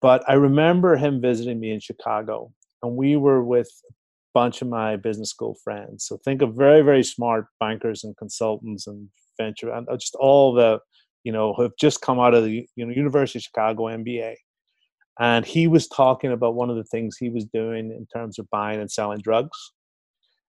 [0.00, 3.92] But I remember him visiting me in Chicago and we were with a
[4.34, 6.04] bunch of my business school friends.
[6.06, 10.52] So think of very, very smart bankers and consultants and venture and uh, just all
[10.52, 10.80] the,
[11.24, 14.34] you know, who have just come out of the you know University of Chicago MBA.
[15.20, 18.48] And he was talking about one of the things he was doing in terms of
[18.50, 19.72] buying and selling drugs.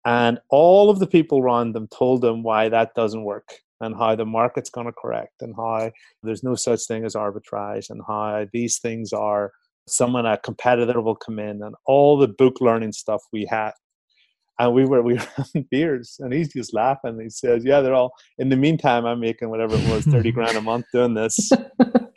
[0.06, 4.16] And all of the people around them told him why that doesn't work and how
[4.16, 5.92] the market's going to correct and how
[6.24, 9.52] there's no such thing as arbitrage and how these things are
[9.88, 13.72] someone a competitor will come in and all the book learning stuff we had.
[14.60, 17.20] And we were we were having beers and he's just laughing.
[17.22, 20.58] He says yeah they're all in the meantime i'm making whatever it was 30 grand
[20.58, 21.52] a month doing this.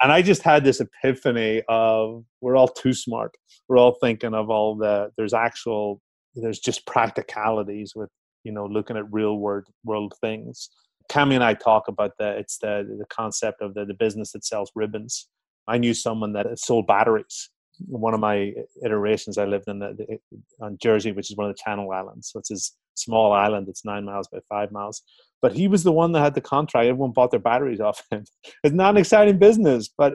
[0.03, 3.33] And i just had this epiphany of we're all too smart.
[3.69, 6.01] We're all thinking of all the there's actual
[6.35, 8.11] there's just practicalities with
[8.45, 10.69] you know looking at real world world things
[11.11, 14.45] Cami and I talk about the it's the the concept of the, the business that
[14.45, 15.29] sells ribbons.
[15.69, 17.51] I knew someone that sold batteries.
[17.87, 21.55] One of my iterations, I lived in the, the, on Jersey, which is one of
[21.55, 22.31] the Channel Islands.
[22.33, 22.57] So it's a
[22.95, 23.69] small island.
[23.69, 25.03] It's nine miles by five miles.
[25.43, 26.87] But he was the one that had the contract.
[26.87, 28.25] Everyone bought their batteries off him.
[28.65, 30.15] It's not an exciting business, but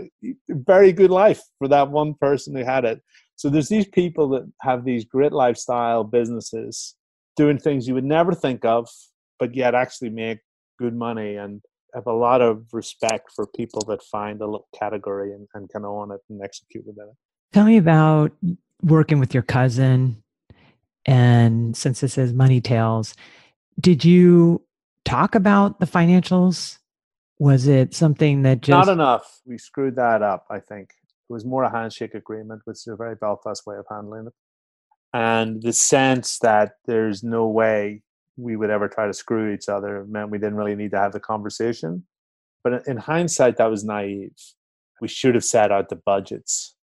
[0.50, 3.02] very good life for that one person who had it.
[3.36, 6.96] So there's these people that have these grit lifestyle businesses
[7.36, 8.90] doing things you would never think of,
[9.40, 10.40] but yet actually make
[10.82, 11.62] good money and
[11.94, 15.86] have a lot of respect for people that find a little category and, and can
[15.86, 17.16] own it and execute within it.
[17.54, 18.32] Tell me about
[18.82, 20.24] working with your cousin.
[21.06, 23.16] And since this is Money Tales,
[23.80, 24.62] did you
[25.06, 26.78] talk about the financials?
[27.40, 28.86] Was it something that just.
[28.86, 29.42] Not enough.
[29.46, 30.90] We screwed that up, I think.
[31.30, 34.34] It was more a handshake agreement, which is a very Belfast way of handling it.
[35.14, 38.04] And the sense that there's no way
[38.42, 41.12] we would ever try to screw each other meant we didn't really need to have
[41.12, 42.06] the conversation.
[42.64, 44.36] But in hindsight, that was naive.
[45.00, 46.76] We should have set out the budgets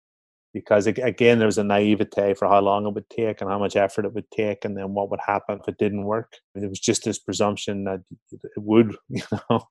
[0.53, 3.75] because again, there was a naivete for how long it would take and how much
[3.75, 6.33] effort it would take, and then what would happen if it didn't work.
[6.55, 9.61] It was just this presumption that it would, you know,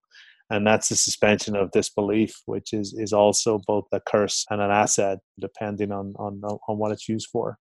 [0.51, 4.71] and that's the suspension of disbelief, which is is also both a curse and an
[4.71, 7.59] asset, depending on on on what it's used for.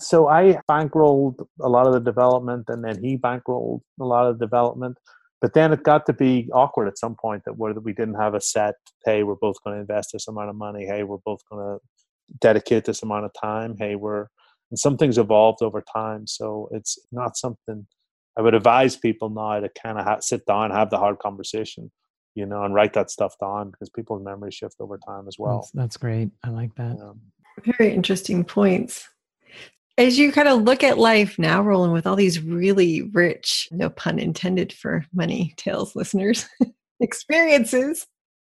[0.00, 4.38] So I bankrolled a lot of the development, and then he bankrolled a lot of
[4.38, 4.98] the development.
[5.40, 8.34] But then it got to be awkward at some point that where we didn't have
[8.34, 8.74] a set.
[9.04, 10.84] Hey, we're both going to invest this amount of money.
[10.84, 11.80] Hey, we're both going to
[12.40, 13.76] dedicate this amount of time.
[13.78, 14.26] Hey, we're
[14.70, 16.26] and some things evolved over time.
[16.26, 17.86] So it's not something
[18.38, 21.90] I would advise people now to kind of ha- sit down, have the hard conversation,
[22.34, 25.58] you know, and write that stuff down because people's memories shift over time as well.
[25.58, 26.30] That's, that's great.
[26.44, 26.96] I like that.
[26.98, 27.72] Yeah.
[27.78, 29.08] Very interesting points.
[29.98, 33.90] As you kind of look at life now, Rowland, with all these really rich, no
[33.90, 36.48] pun intended for money tales listeners,
[37.00, 38.06] experiences,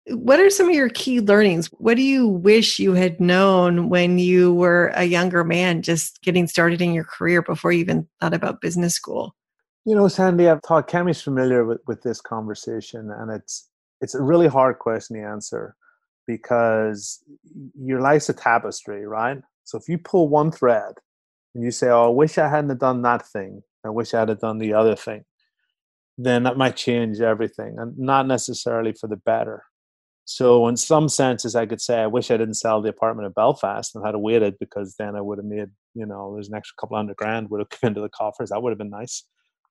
[0.07, 1.67] what are some of your key learnings?
[1.73, 6.47] What do you wish you had known when you were a younger man, just getting
[6.47, 9.35] started in your career before you even thought about business school?
[9.83, 13.67] You know, Sandy, I've thought Cami's familiar with, with this conversation, and it's
[14.01, 15.75] it's a really hard question to answer
[16.27, 17.23] because
[17.79, 19.41] your life's a tapestry, right?
[19.63, 20.93] So if you pull one thread
[21.55, 23.63] and you say, "Oh, I wish I hadn't done that thing.
[23.83, 25.25] I wish I had done the other thing,"
[26.17, 29.63] then that might change everything, and not necessarily for the better.
[30.25, 33.31] So, in some senses, I could say I wish I didn't sell the apartment in
[33.31, 36.75] Belfast and had waited because then I would have made, you know, there's an extra
[36.79, 38.49] couple hundred grand would have come into the coffers.
[38.49, 39.23] That would have been nice.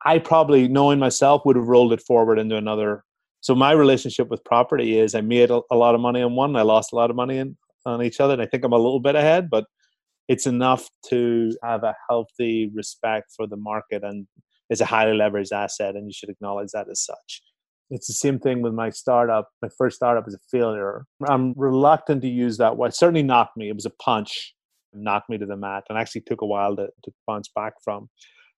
[0.05, 3.03] I probably, knowing myself, would have rolled it forward into another.
[3.40, 6.55] So, my relationship with property is I made a, a lot of money on one,
[6.55, 8.77] I lost a lot of money in, on each other, and I think I'm a
[8.77, 9.64] little bit ahead, but
[10.28, 14.26] it's enough to have a healthy respect for the market and
[14.70, 17.42] it's a highly leveraged asset, and you should acknowledge that as such.
[17.90, 19.48] It's the same thing with my startup.
[19.60, 21.04] My first startup was a failure.
[21.28, 22.88] I'm reluctant to use that word.
[22.88, 23.68] It certainly knocked me.
[23.68, 24.54] It was a punch,
[24.94, 28.08] knocked me to the mat, and actually took a while to, to bounce back from.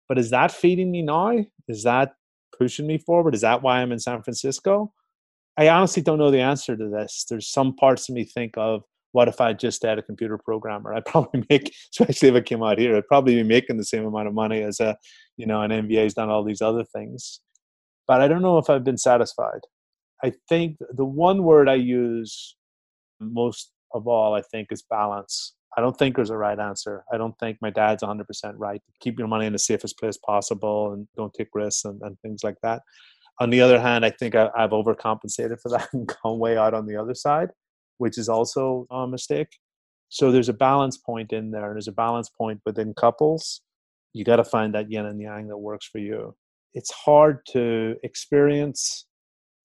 [0.09, 1.44] But is that feeding me now?
[1.66, 2.12] Is that
[2.57, 3.35] pushing me forward?
[3.35, 4.92] Is that why I'm in San Francisco?
[5.59, 7.24] I honestly don't know the answer to this.
[7.29, 8.85] There's some parts of me think of
[9.16, 10.94] what if I just had a computer programmer?
[10.94, 14.05] I'd probably make, especially if I came out here, I'd probably be making the same
[14.05, 14.96] amount of money as a,
[15.37, 17.40] you know, an MBA's done all these other things
[18.07, 19.61] but I don't know if I've been satisfied.
[20.22, 22.57] I think the one word I use
[23.20, 25.55] most of all, I think, is balance.
[25.76, 27.05] I don't think there's a right answer.
[27.12, 28.24] I don't think my dad's 100%
[28.57, 28.81] right.
[29.00, 32.42] Keep your money in the safest place possible and don't take risks and, and things
[32.42, 32.83] like that.
[33.40, 36.72] On the other hand, I think I, have overcompensated for that and gone way out
[36.72, 37.50] on the other side,
[37.98, 39.48] which is also a mistake.
[40.09, 43.62] So there's a balance point in there, and there's a balance point within couples.
[44.12, 46.35] You got to find that yin and yang that works for you
[46.76, 49.06] it's hard to experience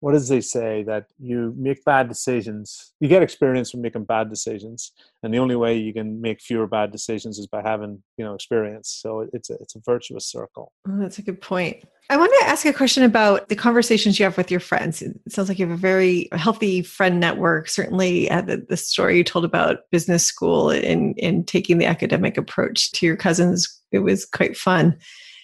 [0.01, 2.93] what does they say that you make bad decisions?
[2.99, 4.91] You get experience from making bad decisions
[5.23, 8.33] and the only way you can make fewer bad decisions is by having you know
[8.33, 8.89] experience.
[8.89, 10.73] So it's a, it's a virtuous circle.
[10.87, 11.83] Oh, that's a good point.
[12.09, 15.01] I want to ask a question about the conversations you have with your friends.
[15.01, 19.17] It sounds like you have a very healthy friend network certainly uh, the, the story
[19.17, 23.99] you told about business school and, and taking the academic approach to your cousins it
[23.99, 24.97] was quite fun.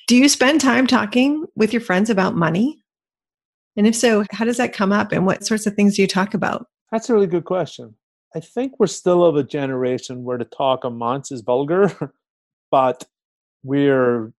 [0.08, 2.82] Do you spend time talking with your friends about money?
[3.78, 6.08] And if so, how does that come up and what sorts of things do you
[6.08, 6.68] talk about?
[6.92, 7.96] That's a really good question.
[8.36, 12.14] I think we're still of a generation where to talk amounts is vulgar,
[12.72, 13.06] but
[13.64, 14.34] we're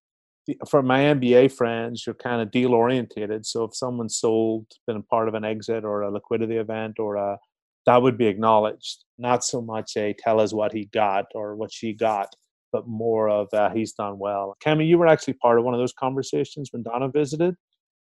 [0.66, 3.44] for my MBA friends, you're kind of deal orientated.
[3.44, 7.16] So if someone sold, been a part of an exit or a liquidity event or
[7.16, 7.38] a
[7.84, 11.72] that would be acknowledged, not so much a tell us what he got or what
[11.72, 12.34] she got
[12.72, 14.56] but more of he's done well.
[14.64, 17.54] Cami, you were actually part of one of those conversations when Donna visited.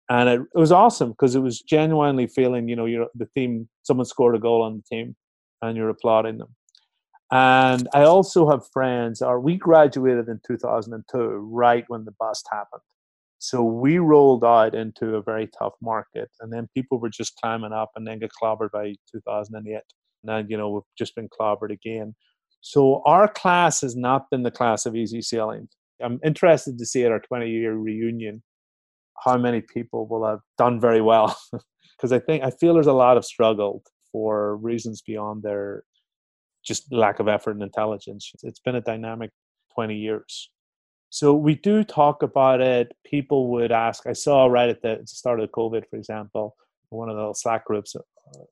[0.09, 3.67] And it, it was awesome because it was genuinely feeling you know you're the team
[3.83, 5.15] someone scored a goal on the team
[5.61, 6.55] and you're applauding them.
[7.31, 11.17] And i also have friends or we graduated in 2002
[11.51, 12.81] right when the bust happened.
[13.39, 17.73] So we rolled out into a very tough market and then people were just climbing
[17.73, 19.81] up and then get clobbered by 2008 and
[20.23, 22.15] then you know we've just been clobbered again.
[22.61, 25.67] So our class has not been the class of easy sailing.
[26.01, 28.43] I'm interested to see at our 20 year reunion
[29.23, 31.37] how many people will have done very well.
[31.95, 35.83] Because i think i feel there's a lot of struggle for reasons beyond their
[36.65, 38.31] just lack of effort and intelligence.
[38.41, 39.29] It's been a dynamic
[39.75, 40.49] 20 years.
[41.09, 42.93] So we do talk about it.
[43.05, 46.55] People would ask i saw right at the start of covid for example
[46.89, 47.99] one of the slack groups uh,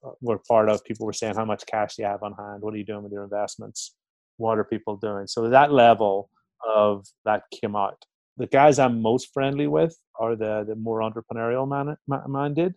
[0.03, 2.61] uh, we're part of people were saying how much cash do you have on hand?
[2.61, 3.95] What are you doing with your investments?
[4.37, 5.27] What are people doing?
[5.27, 6.29] So that level
[6.67, 8.03] of that came out
[8.41, 11.95] the guys I'm most friendly with are the the more entrepreneurial man,
[12.27, 12.73] minded,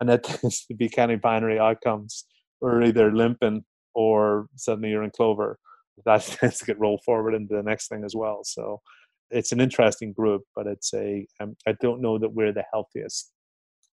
[0.00, 2.24] and that tends to be kind of binary outcomes,
[2.60, 5.58] or either limping or suddenly you're in clover.
[6.04, 8.40] That tends to get rolled forward into the next thing as well.
[8.42, 8.80] So
[9.30, 13.30] it's an interesting group, but it's a um, I don't know that we're the healthiest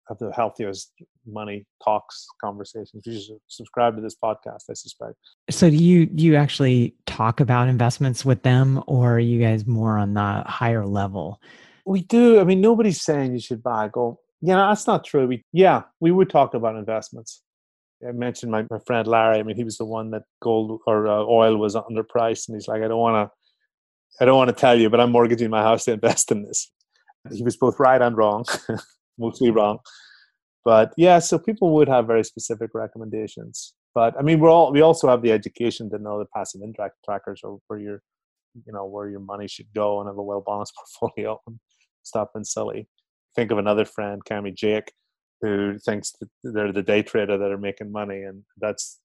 [0.10, 0.92] of the healthiest
[1.26, 3.04] money talks conversations.
[3.06, 5.16] You should subscribe to this podcast, I suspect.
[5.50, 9.66] So do you do you actually talk about investments with them or are you guys
[9.66, 11.42] more on the higher level?
[11.86, 12.40] We do.
[12.40, 14.18] I mean, nobody's saying you should buy gold.
[14.42, 15.28] Yeah, that's not true.
[15.28, 17.42] We yeah, we would talk about investments.
[18.08, 19.40] I mentioned my, my friend Larry.
[19.40, 22.68] I mean, he was the one that gold or uh, oil was underpriced, and he's
[22.68, 25.64] like, I don't want to, I don't want to tell you, but I'm mortgaging my
[25.64, 26.72] house to invest in this.
[27.34, 28.46] He was both right and wrong.
[29.18, 29.80] mostly wrong.
[30.66, 33.74] But yeah, so people would have very specific recommendations.
[33.96, 36.96] But I mean, we're all we also have the education to know the passive index
[37.06, 38.02] trackers or where your,
[38.66, 41.60] you know, where your money should go and have a well balanced portfolio and
[42.04, 42.88] stop being silly.
[43.36, 44.92] Think of another friend, Cami Jake,
[45.42, 49.00] who thinks that they're the day trader that are making money, and that's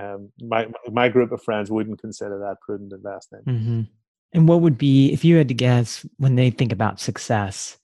[0.00, 3.40] um, my my group of friends wouldn't consider that prudent investing.
[3.46, 3.82] Mm-hmm.
[4.34, 7.76] And what would be if you had to guess when they think about success?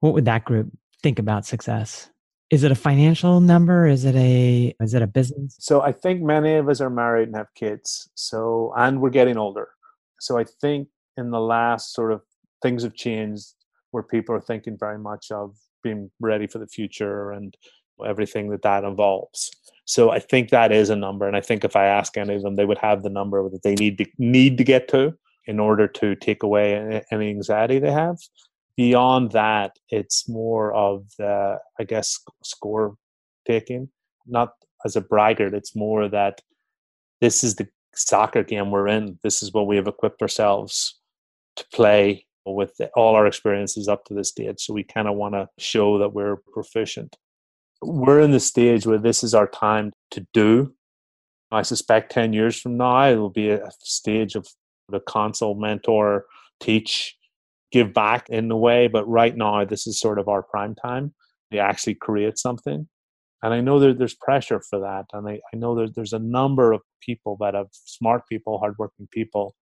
[0.00, 0.70] What would that group
[1.02, 2.10] think about success?
[2.50, 3.86] Is it a financial number?
[3.86, 5.56] Is it a is it a business?
[5.58, 8.08] So I think many of us are married and have kids.
[8.14, 9.68] So and we're getting older.
[10.20, 12.22] So I think in the last sort of
[12.62, 13.54] things have changed
[13.90, 17.56] where people are thinking very much of being ready for the future and
[18.06, 19.50] everything that that involves.
[19.86, 22.42] So I think that is a number, and I think if I ask any of
[22.42, 25.14] them, they would have the number that they need to need to get to
[25.46, 28.18] in order to take away any anxiety they have
[28.76, 32.96] beyond that, it's more of the, I guess, score
[33.46, 33.88] taking,
[34.26, 34.52] not
[34.84, 35.54] as a braggart.
[35.54, 36.40] It's more that
[37.20, 39.18] this is the soccer game we're in.
[39.22, 40.98] This is what we have equipped ourselves
[41.56, 44.60] to play with all our experiences up to this stage.
[44.60, 47.16] So we kind of want to show that we're proficient.
[47.82, 50.74] We're in the stage where this is our time to do.
[51.50, 54.46] I suspect 10 years from now, it will be a stage of
[54.88, 56.26] the console mentor,
[56.60, 57.15] teach,
[57.76, 58.88] give back in a way.
[58.88, 61.14] But right now, this is sort of our prime time
[61.52, 62.88] to actually create something.
[63.42, 65.06] And I know that there's pressure for that.
[65.12, 69.08] And I, I know that there's a number of people that have smart people, hardworking
[69.12, 69.54] people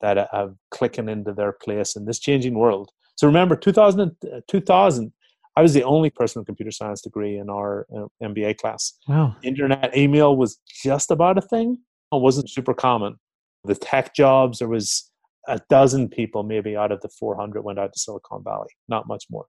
[0.00, 2.90] that have clicking into their place in this changing world.
[3.16, 4.16] So remember, 2000,
[4.48, 5.12] 2000
[5.56, 8.94] I was the only person with computer science degree in our uh, MBA class.
[9.08, 9.36] Wow.
[9.42, 11.78] Internet email was just about a thing.
[12.12, 13.16] It wasn't super common.
[13.64, 15.09] The tech jobs, there was
[15.48, 19.24] a dozen people maybe out of the 400 went out to Silicon Valley, not much
[19.30, 19.46] more,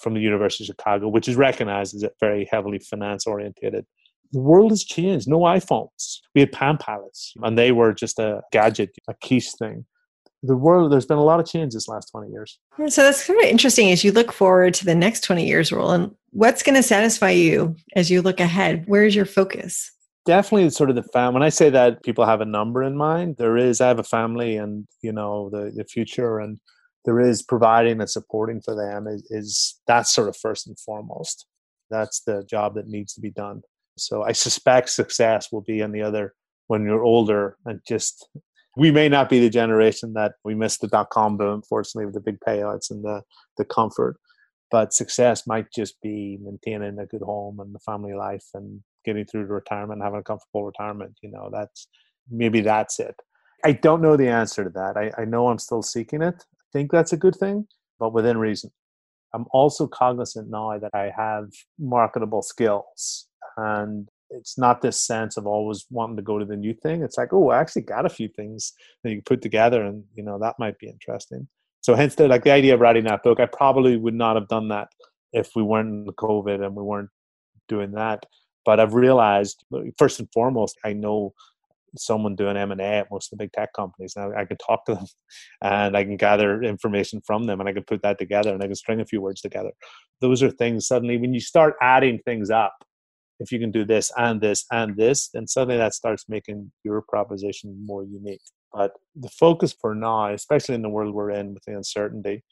[0.00, 3.84] from the University of Chicago, which is recognized as a very heavily finance orientated.
[4.32, 5.28] The world has changed.
[5.28, 6.18] No iPhones.
[6.34, 9.86] We had Palm Pilots, and they were just a gadget, a quiche thing.
[10.42, 12.58] The world, there's been a lot of change this last 20 years.
[12.88, 16.14] So that's kind of interesting as you look forward to the next 20 years, Rowland.
[16.30, 18.84] What's going to satisfy you as you look ahead?
[18.86, 19.90] Where's your focus?
[20.26, 23.36] Definitely sort of the fam when i say that people have a number in mind
[23.36, 26.58] there is i have a family and you know the the future and
[27.04, 31.46] there is providing and supporting for them is, is that's sort of first and foremost.
[31.90, 33.62] That's the job that needs to be done.
[33.96, 36.34] So i suspect success will be on the other
[36.66, 38.28] when you're older and just
[38.76, 42.14] we may not be the generation that we missed the dot com boom fortunately with
[42.14, 43.22] the big payouts and the
[43.56, 44.16] the comfort
[44.72, 49.24] but success might just be maintaining a good home and the family life and getting
[49.24, 51.16] through to retirement, having a comfortable retirement.
[51.22, 51.88] You know, that's
[52.30, 53.14] maybe that's it.
[53.64, 54.96] I don't know the answer to that.
[54.96, 56.34] I, I know I'm still seeking it.
[56.36, 57.66] I think that's a good thing,
[57.98, 58.70] but within reason.
[59.32, 63.26] I'm also cognizant now that I have marketable skills
[63.56, 67.02] and it's not this sense of always wanting to go to the new thing.
[67.02, 70.22] It's like, oh, I actually got a few things that you put together and, you
[70.22, 71.48] know, that might be interesting.
[71.80, 74.48] So hence the, like the idea of writing that book, I probably would not have
[74.48, 74.88] done that
[75.32, 77.10] if we weren't in COVID and we weren't
[77.68, 78.24] doing that.
[78.64, 81.34] But I've realized, uh, first and foremost, I know
[81.96, 84.14] someone doing M and A at most of the big tech companies.
[84.16, 85.06] Now I can talk to them,
[85.62, 88.66] and I can gather information from them, and I can put that together, and I
[88.66, 89.70] can string a few words together.
[90.20, 90.86] Those are things.
[90.86, 92.74] Suddenly, when you start adding things up,
[93.40, 97.02] if you can do this and this and this, then suddenly that starts making your
[97.02, 98.42] proposition more unique.
[98.72, 102.44] But the focus for now, especially in the world we're in with the uncertainty,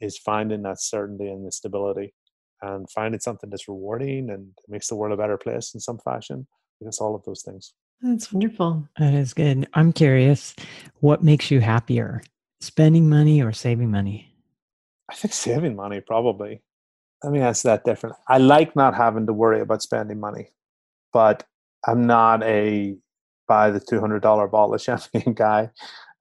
[0.00, 2.14] is finding that certainty and the stability
[2.62, 6.46] and finding something that's rewarding and makes the world a better place in some fashion.
[6.80, 7.74] I guess all of those things.
[8.02, 8.88] That's wonderful.
[8.98, 9.68] That is good.
[9.74, 10.54] I'm curious,
[11.00, 12.22] what makes you happier,
[12.60, 14.34] spending money or saving money?
[15.10, 16.62] I think saving money, probably.
[17.22, 18.16] Let me answer that different.
[18.28, 20.48] I like not having to worry about spending money,
[21.12, 21.44] but
[21.86, 22.96] I'm not a
[23.46, 25.70] buy the $200 bottle of champagne guy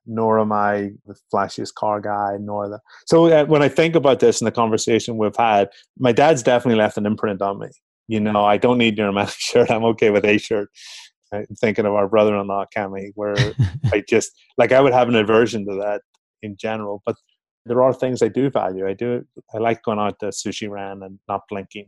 [0.09, 2.79] nor am I the flashiest car guy, nor the.
[3.05, 6.79] So uh, when I think about this in the conversation we've had, my dad's definitely
[6.79, 7.69] left an imprint on me.
[8.07, 9.69] You know, I don't need your magic shirt.
[9.69, 10.69] I'm okay with a shirt.
[11.31, 13.35] I'm thinking of our brother-in-law, Cami, where
[13.93, 16.01] I just like I would have an aversion to that
[16.41, 17.03] in general.
[17.05, 17.15] But
[17.67, 18.87] there are things I do value.
[18.87, 19.23] I do.
[19.53, 21.85] I like going out to sushi ran and not blinking.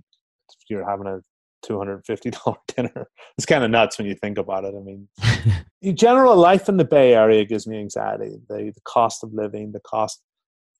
[0.49, 1.21] If you're having a
[1.61, 3.07] $250 dinner.
[3.37, 4.73] It's kind of nuts when you think about it.
[4.75, 5.07] I mean,
[5.81, 8.35] in general, life in the Bay Area gives me anxiety.
[8.49, 10.21] The, the cost of living, the cost,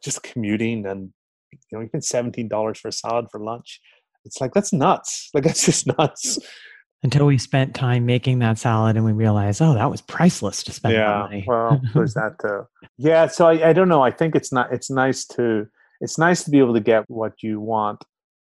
[0.03, 1.11] just commuting, and
[1.51, 3.79] you know, even seventeen dollars for a salad for lunch.
[4.25, 5.29] It's like that's nuts.
[5.33, 6.39] Like that's just nuts.
[7.03, 10.71] Until we spent time making that salad and we realized, oh, that was priceless to
[10.71, 11.43] spend yeah, money.
[11.47, 12.67] well, there's that too.
[12.97, 14.03] Yeah, so I, I don't know.
[14.03, 14.71] I think it's not.
[14.71, 15.67] It's nice to.
[15.99, 18.03] It's nice to be able to get what you want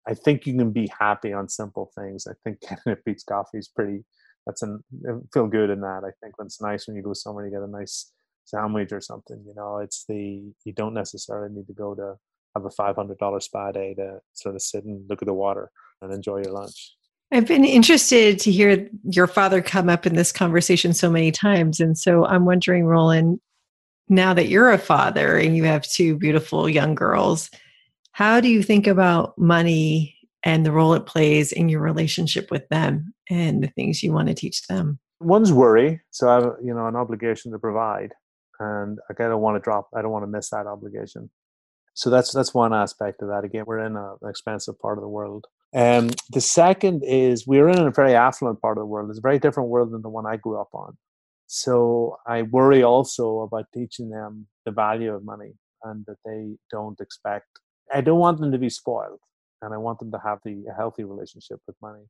[0.10, 2.26] I think you can be happy on simple things.
[2.28, 4.04] I think Canada Peet's coffee is pretty.
[4.46, 6.02] That's an uh, feel good in that.
[6.04, 8.12] I think when it's nice when you go somewhere you get a nice
[8.46, 9.44] sandwich or something.
[9.46, 12.16] You know, it's the you don't necessarily need to go to
[12.56, 15.34] have a five hundred dollar spa day to sort of sit and look at the
[15.34, 15.70] water
[16.02, 16.96] and enjoy your lunch.
[17.32, 21.80] I've been interested to hear your father come up in this conversation so many times,
[21.80, 23.40] and so I'm wondering, Rowland,
[24.08, 27.52] now that you're a father and you have two beautiful young girls
[28.20, 30.14] how do you think about money
[30.44, 34.28] and the role it plays in your relationship with them and the things you want
[34.28, 35.00] to teach them?
[35.22, 36.02] One's worry.
[36.10, 38.12] So I have, you know, an obligation to provide.
[38.60, 41.30] And I don't want to drop, I don't want to miss that obligation.
[41.94, 43.46] So that's that's one aspect of that.
[43.46, 45.46] Again, we're in a, an expensive part of the world.
[45.72, 49.10] And um, the second is we're in a very affluent part of the world.
[49.10, 50.98] It's a very different world than the one I grew up on.
[51.48, 55.54] So I worry also about teaching them the value of money
[55.86, 57.48] and that they don't expect
[57.94, 59.20] I don't want them to be spoiled,
[59.62, 62.04] and I want them to have the a healthy relationship with money.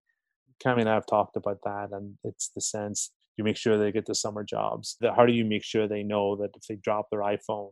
[0.63, 3.91] Cami and I have talked about that, and it's the sense you make sure they
[3.91, 4.97] get the summer jobs.
[5.15, 7.71] How do you make sure they know that if they drop their iPhone,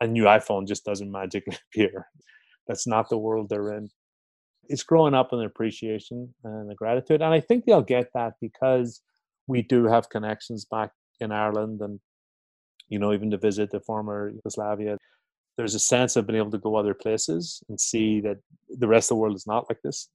[0.00, 2.08] a new iPhone just doesn't magically appear?
[2.66, 3.88] That's not the world they're in.
[4.68, 8.34] It's growing up in the appreciation and the gratitude, and I think they'll get that
[8.40, 9.00] because
[9.46, 10.90] we do have connections back
[11.20, 12.00] in Ireland, and
[12.88, 14.98] you know, even to visit the former Yugoslavia
[15.56, 18.28] there's a sense of being able to go other places and see mm-hmm.
[18.28, 18.38] that
[18.78, 20.08] the rest of the world is not like this.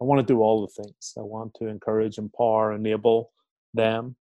[0.00, 1.12] I want to do all the things.
[1.18, 3.32] I want to encourage, empower, enable
[3.74, 4.16] them,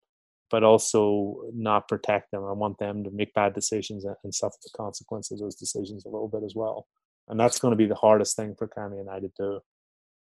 [0.51, 2.45] but also not protect them.
[2.45, 6.09] I want them to make bad decisions and suffer the consequences of those decisions a
[6.09, 6.89] little bit as well.
[7.29, 9.61] And that's going to be the hardest thing for Cami and I to do.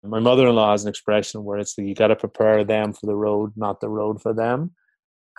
[0.02, 3.52] My mother-in-law has an expression where it's you got to prepare them for the road,
[3.56, 4.72] not the road for them.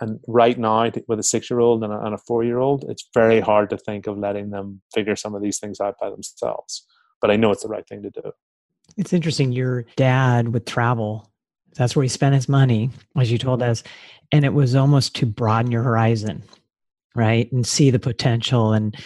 [0.00, 3.08] And right now, with a six year old and a, a four year old, it's
[3.14, 6.86] very hard to think of letting them figure some of these things out by themselves.
[7.20, 8.32] But I know it's the right thing to do.
[8.96, 9.52] It's interesting.
[9.52, 11.30] Your dad would travel.
[11.76, 13.70] That's where he spent his money, as you told mm-hmm.
[13.70, 13.82] us.
[14.32, 16.42] And it was almost to broaden your horizon,
[17.14, 17.50] right?
[17.52, 18.72] And see the potential.
[18.72, 18.96] And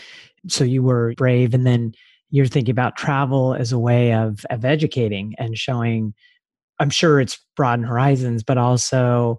[0.48, 1.54] so you were brave.
[1.54, 1.94] And then
[2.30, 6.14] you're thinking about travel as a way of, of educating and showing,
[6.78, 9.38] I'm sure it's broaden horizons, but also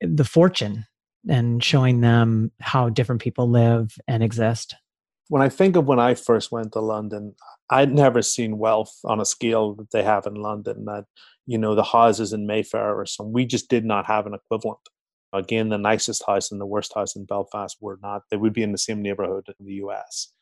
[0.00, 0.86] the fortune
[1.28, 4.76] and showing them how different people live and exist.
[5.28, 7.34] When I think of when I first went to London,
[7.68, 10.84] I'd never seen wealth on a scale that they have in London.
[10.84, 11.04] That
[11.46, 14.78] you know the houses in Mayfair or some, we just did not have an equivalent.
[15.32, 18.22] Again, the nicest house and the worst house in Belfast were not.
[18.30, 20.32] They would be in the same neighborhood in the U.S.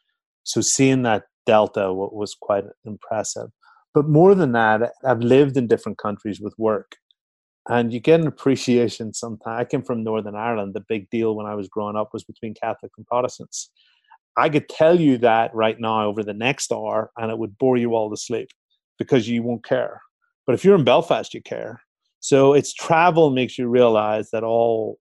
[0.43, 3.49] So seeing that delta was quite impressive.
[3.95, 6.97] But more than that, I've lived in different countries with work,
[7.69, 9.61] and you get an appreciation sometimes.
[9.61, 10.75] I came from Northern Ireland.
[10.75, 13.71] The big deal when I was growing up was between Catholics and Protestants.
[14.37, 17.77] I could tell you that right now over the next hour, and it would bore
[17.77, 18.49] you all to sleep
[18.99, 20.03] because you won't care.
[20.47, 21.81] But if you're in Belfast, you care.
[22.21, 24.99] So it's travel makes you realize that all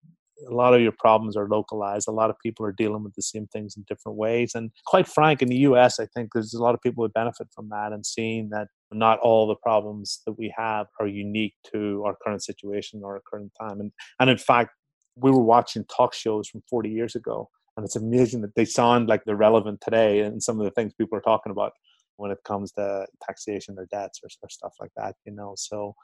[0.49, 2.07] a lot of your problems are localized.
[2.07, 4.53] A lot of people are dealing with the same things in different ways.
[4.55, 7.47] And quite frank, in the US, I think there's a lot of people who benefit
[7.53, 12.03] from that and seeing that not all the problems that we have are unique to
[12.05, 13.79] our current situation or our current time.
[13.79, 14.71] And, and in fact,
[15.15, 19.07] we were watching talk shows from 40 years ago, and it's amazing that they sound
[19.07, 21.73] like they're relevant today and some of the things people are talking about
[22.17, 25.53] when it comes to taxation or debts or, or stuff like that, you know.
[25.57, 25.95] So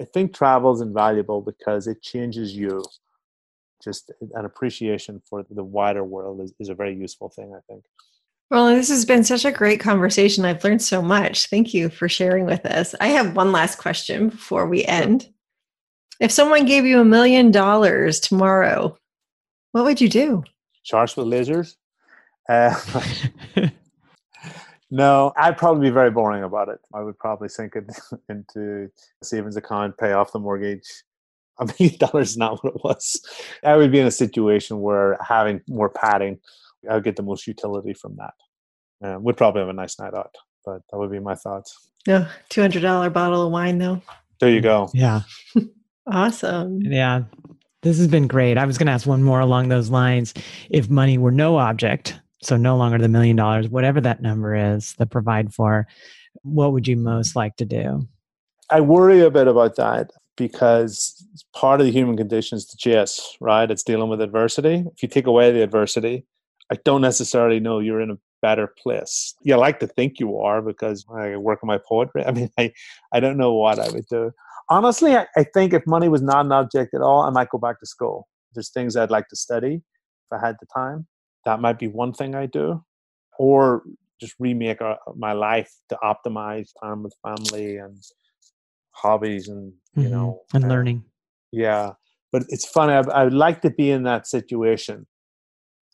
[0.00, 2.84] I think travel is invaluable because it changes you.
[3.84, 7.84] Just an appreciation for the wider world is, is a very useful thing, I think.
[8.50, 10.44] Well, this has been such a great conversation.
[10.44, 11.48] I've learned so much.
[11.48, 12.94] Thank you for sharing with us.
[13.00, 15.28] I have one last question before we end.
[16.20, 18.96] If someone gave you a million dollars tomorrow,
[19.72, 20.44] what would you do?
[20.84, 21.74] Charge with lasers?
[22.48, 22.78] Uh,
[24.90, 26.78] no, I'd probably be very boring about it.
[26.94, 27.84] I would probably sink it
[28.28, 28.88] into
[29.20, 31.02] a savings account, pay off the mortgage.
[31.60, 33.20] A million dollars is not what it was.
[33.62, 36.40] I would be in a situation where having more padding,
[36.90, 38.34] I would get the most utility from that.
[39.06, 40.34] Um, would probably have a nice night out,
[40.64, 41.90] but that would be my thoughts.
[42.06, 44.02] No, two hundred dollar bottle of wine though.
[44.40, 44.90] There you go.
[44.92, 45.20] Yeah.
[46.10, 46.80] awesome.
[46.82, 47.24] Yeah.
[47.82, 48.58] This has been great.
[48.58, 50.32] I was going to ask one more along those lines.
[50.70, 54.94] If money were no object, so no longer the million dollars, whatever that number is,
[54.94, 55.86] that provide for,
[56.42, 58.08] what would you most like to do?
[58.70, 63.36] I worry a bit about that because part of the human condition is the chase,
[63.40, 63.70] right?
[63.70, 64.84] It's dealing with adversity.
[64.92, 66.26] If you take away the adversity,
[66.72, 69.34] I don't necessarily know you're in a better place.
[69.42, 72.24] You like to think you are because I work on my poetry.
[72.26, 72.72] I mean, I,
[73.12, 74.32] I don't know what I would do.
[74.68, 77.58] Honestly, I, I think if money was not an object at all, I might go
[77.58, 78.28] back to school.
[78.54, 81.06] There's things I'd like to study if I had the time.
[81.44, 82.82] That might be one thing I do.
[83.38, 83.82] Or
[84.20, 88.02] just remake uh, my life to optimize time with family and
[88.94, 90.12] hobbies and, you mm-hmm.
[90.12, 91.04] know, and uh, learning.
[91.52, 91.92] Yeah.
[92.32, 92.92] But it's funny.
[92.92, 95.06] I, I would like to be in that situation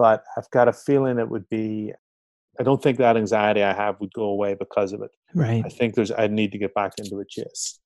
[0.00, 1.92] but I've got a feeling it would be.
[2.58, 5.10] I don't think that anxiety I have would go away because of it.
[5.34, 5.62] Right.
[5.62, 6.10] I think there's.
[6.10, 7.78] I need to get back into a chase.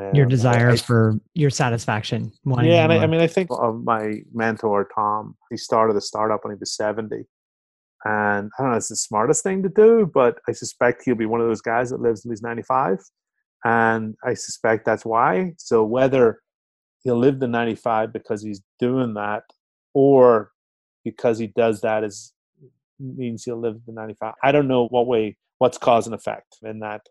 [0.00, 2.32] Um, your desire I, for your satisfaction.
[2.46, 5.36] Yeah, and I, I, mean, I think of my mentor Tom.
[5.50, 7.24] He started the startup when he was seventy,
[8.06, 8.76] and I don't know.
[8.78, 11.90] It's the smartest thing to do, but I suspect he'll be one of those guys
[11.90, 12.98] that lives till he's ninety-five,
[13.64, 15.52] and I suspect that's why.
[15.58, 16.40] So whether
[17.02, 19.42] he'll live to ninety-five because he's doing that,
[19.94, 20.52] or
[21.04, 22.32] because he does that is
[23.00, 24.34] means he'll live to 95.
[24.42, 27.02] I don't know what way, what's cause and effect in that.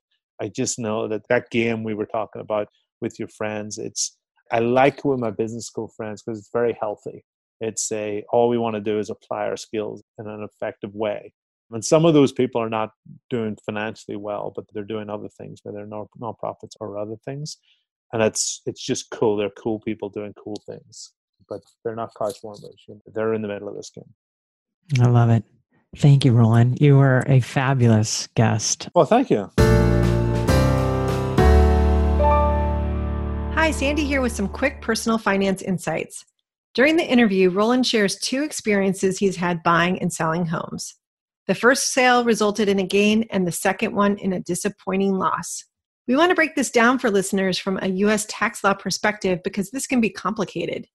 [0.42, 2.68] I just know that that game we were talking about
[3.02, 4.18] with your friends, it's,
[4.52, 7.24] I like with my business school friends because it's very healthy.
[7.60, 11.34] It's a, all we want to do is apply our skills in an effective way.
[11.72, 12.92] And some of those people are not
[13.30, 17.58] doing financially well, but they're doing other things, whether they're non profits or other things.
[18.14, 19.36] And it's, it's just cool.
[19.36, 21.12] They're cool people doing cool things
[21.50, 22.86] but they're not couch warmers.
[23.14, 24.14] They're in the middle of this game.
[25.02, 25.44] I love it.
[25.96, 26.80] Thank you, Rowland.
[26.82, 28.90] You were a fabulous guest.
[28.94, 29.50] Well, thank you.
[33.56, 36.26] Hi, Sandy here with some quick personal finance insights.
[36.74, 40.96] During the interview, Rowland shares two experiences he's had buying and selling homes.
[41.48, 45.64] The first sale resulted in a gain, and the second one in a disappointing loss.
[46.08, 48.26] We want to break this down for listeners from a U.S.
[48.30, 50.88] tax law perspective because this can be complicated.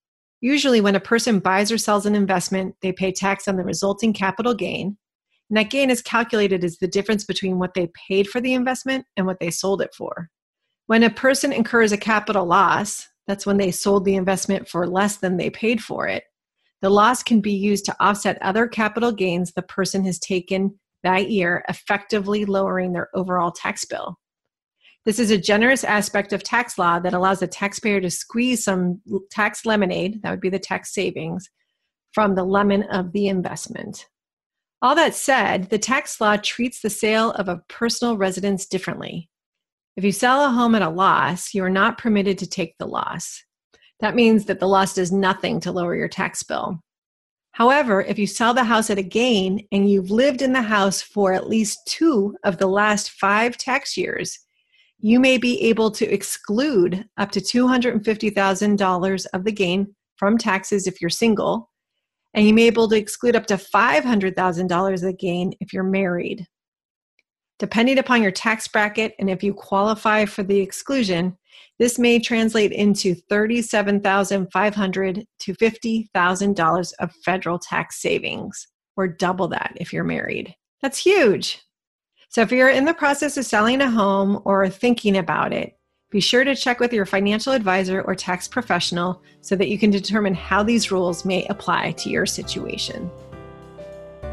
[0.43, 4.13] Usually, when a person buys or sells an investment, they pay tax on the resulting
[4.13, 4.99] capital gain.
[5.49, 9.07] And that gain is calculated as the difference between what they paid for the investment
[9.17, 10.29] and what they sold it for.
[10.87, 15.19] When a person incurs a capital loss, that's when they sold the investment for less
[15.19, 16.25] than they paid for it.
[16.83, 21.31] The loss can be used to offset other capital gains the person has taken that
[21.31, 24.19] year, effectively lowering their overall tax bill.
[25.05, 29.01] This is a generous aspect of tax law that allows the taxpayer to squeeze some
[29.31, 31.49] tax lemonade, that would be the tax savings,
[32.13, 34.07] from the lemon of the investment.
[34.81, 39.29] All that said, the tax law treats the sale of a personal residence differently.
[39.97, 42.87] If you sell a home at a loss, you are not permitted to take the
[42.87, 43.45] loss.
[44.03, 46.81] That means that the loss does nothing to lower your tax bill.
[47.53, 51.01] However, if you sell the house at a gain and you've lived in the house
[51.01, 54.39] for at least two of the last five tax years,
[54.99, 61.01] you may be able to exclude up to $250,000 of the gain from taxes if
[61.01, 61.71] you're single,
[62.35, 65.85] and you may be able to exclude up to $500,000 of the gain if you're
[65.85, 66.47] married.
[67.61, 71.37] Depending upon your tax bracket and if you qualify for the exclusion,
[71.83, 79.93] this may translate into 37,500 to $50,000 of federal tax savings, or double that if
[79.93, 80.55] you're married.
[80.81, 81.61] That's huge.
[82.29, 85.77] So if you're in the process of selling a home or thinking about it,
[86.13, 89.91] Be sure to check with your financial advisor or tax professional so that you can
[89.91, 93.11] determine how these rules may apply to your situation.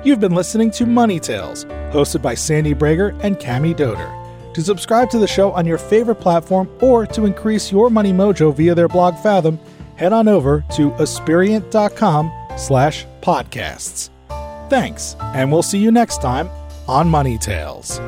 [0.04, 4.19] You've been listening to Money Tales, hosted by Sandy Brager and Cami Doder.
[4.54, 8.54] To subscribe to the show on your favorite platform or to increase your money mojo
[8.54, 9.60] via their blog Fathom,
[9.96, 14.10] head on over to aspiriant.com slash podcasts.
[14.70, 16.50] Thanks, and we'll see you next time
[16.88, 18.00] on Money Tales.